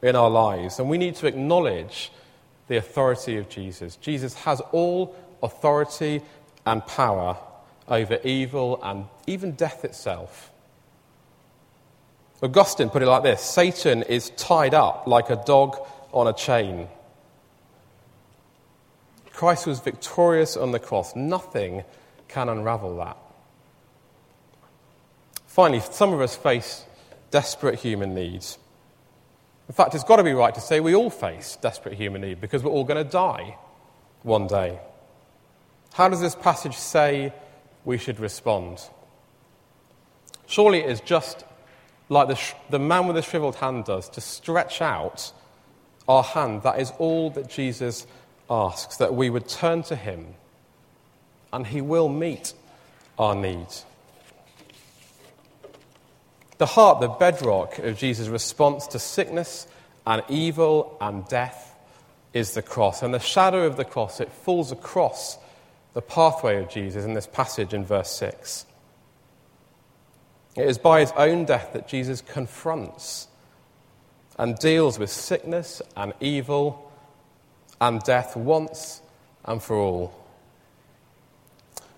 in 0.02 0.14
our 0.14 0.30
lives, 0.30 0.78
and 0.78 0.88
we 0.88 0.98
need 0.98 1.16
to 1.16 1.26
acknowledge 1.26 2.12
the 2.68 2.76
authority 2.76 3.38
of 3.38 3.48
Jesus. 3.48 3.96
Jesus 3.96 4.34
has 4.34 4.60
all 4.70 5.16
authority 5.42 6.22
and 6.64 6.86
power 6.86 7.36
over 7.88 8.18
evil 8.24 8.80
and 8.82 9.06
even 9.26 9.52
death 9.52 9.84
itself. 9.84 10.50
Augustine 12.42 12.90
put 12.90 13.02
it 13.02 13.06
like 13.06 13.22
this 13.22 13.40
Satan 13.40 14.02
is 14.02 14.30
tied 14.30 14.74
up 14.74 15.06
like 15.06 15.30
a 15.30 15.42
dog 15.46 15.76
on 16.12 16.26
a 16.26 16.32
chain. 16.32 16.88
Christ 19.32 19.66
was 19.66 19.80
victorious 19.80 20.56
on 20.56 20.72
the 20.72 20.78
cross. 20.78 21.14
Nothing 21.14 21.84
can 22.28 22.48
unravel 22.48 22.96
that. 22.98 23.16
Finally, 25.46 25.80
some 25.90 26.12
of 26.12 26.20
us 26.20 26.36
face 26.36 26.84
desperate 27.30 27.78
human 27.78 28.14
needs. 28.14 28.58
In 29.68 29.74
fact, 29.74 29.94
it's 29.94 30.04
got 30.04 30.16
to 30.16 30.24
be 30.24 30.32
right 30.32 30.54
to 30.54 30.60
say 30.60 30.80
we 30.80 30.94
all 30.94 31.10
face 31.10 31.58
desperate 31.60 31.94
human 31.94 32.20
need 32.20 32.40
because 32.40 32.62
we're 32.62 32.70
all 32.70 32.84
going 32.84 33.02
to 33.02 33.10
die 33.10 33.56
one 34.22 34.46
day. 34.46 34.78
How 35.92 36.08
does 36.08 36.20
this 36.20 36.34
passage 36.34 36.76
say 36.76 37.32
we 37.86 37.96
should 37.96 38.20
respond? 38.20 38.82
Surely 40.46 40.80
it 40.80 40.90
is 40.90 41.00
just 41.00 41.44
like 42.10 42.28
the, 42.28 42.34
sh- 42.34 42.52
the 42.68 42.78
man 42.78 43.06
with 43.06 43.16
the 43.16 43.22
shriveled 43.22 43.56
hand 43.56 43.86
does, 43.86 44.08
to 44.10 44.20
stretch 44.20 44.82
out 44.82 45.32
our 46.06 46.22
hand. 46.22 46.62
That 46.64 46.78
is 46.78 46.92
all 46.98 47.30
that 47.30 47.48
Jesus 47.48 48.06
asks, 48.50 48.98
that 48.98 49.14
we 49.14 49.30
would 49.30 49.48
turn 49.48 49.82
to 49.84 49.96
him 49.96 50.34
and 51.52 51.66
he 51.66 51.80
will 51.80 52.08
meet 52.08 52.52
our 53.18 53.34
needs. 53.34 53.84
The 56.58 56.66
heart, 56.66 57.00
the 57.00 57.08
bedrock 57.08 57.78
of 57.78 57.98
Jesus' 57.98 58.28
response 58.28 58.86
to 58.88 58.98
sickness 58.98 59.66
and 60.06 60.22
evil 60.28 60.96
and 61.00 61.26
death 61.28 61.74
is 62.32 62.54
the 62.54 62.62
cross. 62.62 63.02
And 63.02 63.12
the 63.12 63.18
shadow 63.18 63.66
of 63.66 63.76
the 63.76 63.84
cross, 63.84 64.20
it 64.20 64.30
falls 64.30 64.72
across 64.72 65.38
the 65.96 66.02
pathway 66.02 66.58
of 66.58 66.68
Jesus 66.68 67.06
in 67.06 67.14
this 67.14 67.26
passage 67.26 67.72
in 67.72 67.82
verse 67.82 68.10
6. 68.10 68.66
It 70.54 70.66
is 70.66 70.76
by 70.76 71.00
his 71.00 71.10
own 71.16 71.46
death 71.46 71.72
that 71.72 71.88
Jesus 71.88 72.20
confronts 72.20 73.28
and 74.38 74.58
deals 74.58 74.98
with 74.98 75.08
sickness 75.08 75.80
and 75.96 76.12
evil 76.20 76.92
and 77.80 78.02
death 78.02 78.36
once 78.36 79.00
and 79.46 79.62
for 79.62 79.76
all. 79.76 80.14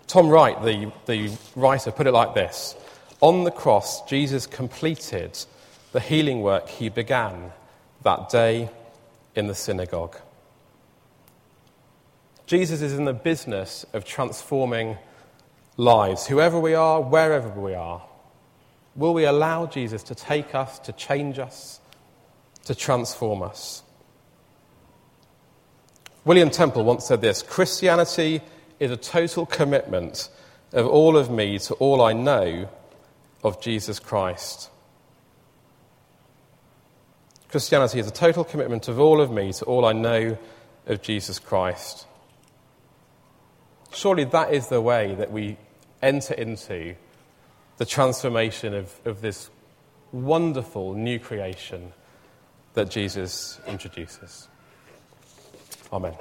Tom 0.06 0.28
Wright, 0.28 0.62
the, 0.62 0.92
the 1.06 1.36
writer, 1.56 1.90
put 1.90 2.06
it 2.06 2.12
like 2.12 2.34
this 2.34 2.76
On 3.20 3.42
the 3.42 3.50
cross, 3.50 4.04
Jesus 4.04 4.46
completed 4.46 5.36
the 5.90 5.98
healing 5.98 6.40
work 6.40 6.68
he 6.68 6.88
began 6.88 7.50
that 8.04 8.28
day 8.28 8.70
in 9.34 9.48
the 9.48 9.56
synagogue. 9.56 10.16
Jesus 12.48 12.80
is 12.80 12.94
in 12.94 13.04
the 13.04 13.12
business 13.12 13.84
of 13.92 14.06
transforming 14.06 14.96
lives, 15.76 16.26
whoever 16.26 16.58
we 16.58 16.72
are, 16.72 17.02
wherever 17.02 17.50
we 17.50 17.74
are. 17.74 18.02
Will 18.96 19.12
we 19.12 19.24
allow 19.24 19.66
Jesus 19.66 20.02
to 20.04 20.14
take 20.14 20.54
us, 20.54 20.78
to 20.78 20.92
change 20.92 21.38
us, 21.38 21.78
to 22.64 22.74
transform 22.74 23.42
us? 23.42 23.82
William 26.24 26.48
Temple 26.48 26.84
once 26.84 27.04
said 27.04 27.20
this 27.20 27.42
Christianity 27.42 28.40
is 28.80 28.90
a 28.90 28.96
total 28.96 29.44
commitment 29.44 30.30
of 30.72 30.86
all 30.86 31.18
of 31.18 31.30
me 31.30 31.58
to 31.58 31.74
all 31.74 32.00
I 32.00 32.14
know 32.14 32.66
of 33.44 33.60
Jesus 33.60 33.98
Christ. 33.98 34.70
Christianity 37.50 37.98
is 37.98 38.06
a 38.06 38.10
total 38.10 38.42
commitment 38.42 38.88
of 38.88 38.98
all 38.98 39.20
of 39.20 39.30
me 39.30 39.52
to 39.52 39.66
all 39.66 39.84
I 39.84 39.92
know 39.92 40.38
of 40.86 41.02
Jesus 41.02 41.38
Christ. 41.38 42.06
Surely 43.92 44.24
that 44.24 44.52
is 44.52 44.68
the 44.68 44.80
way 44.80 45.14
that 45.14 45.32
we 45.32 45.56
enter 46.02 46.34
into 46.34 46.94
the 47.78 47.86
transformation 47.86 48.74
of, 48.74 48.94
of 49.04 49.20
this 49.20 49.50
wonderful 50.12 50.94
new 50.94 51.18
creation 51.18 51.92
that 52.74 52.90
Jesus 52.90 53.60
introduces. 53.66 54.48
Amen. 55.92 56.14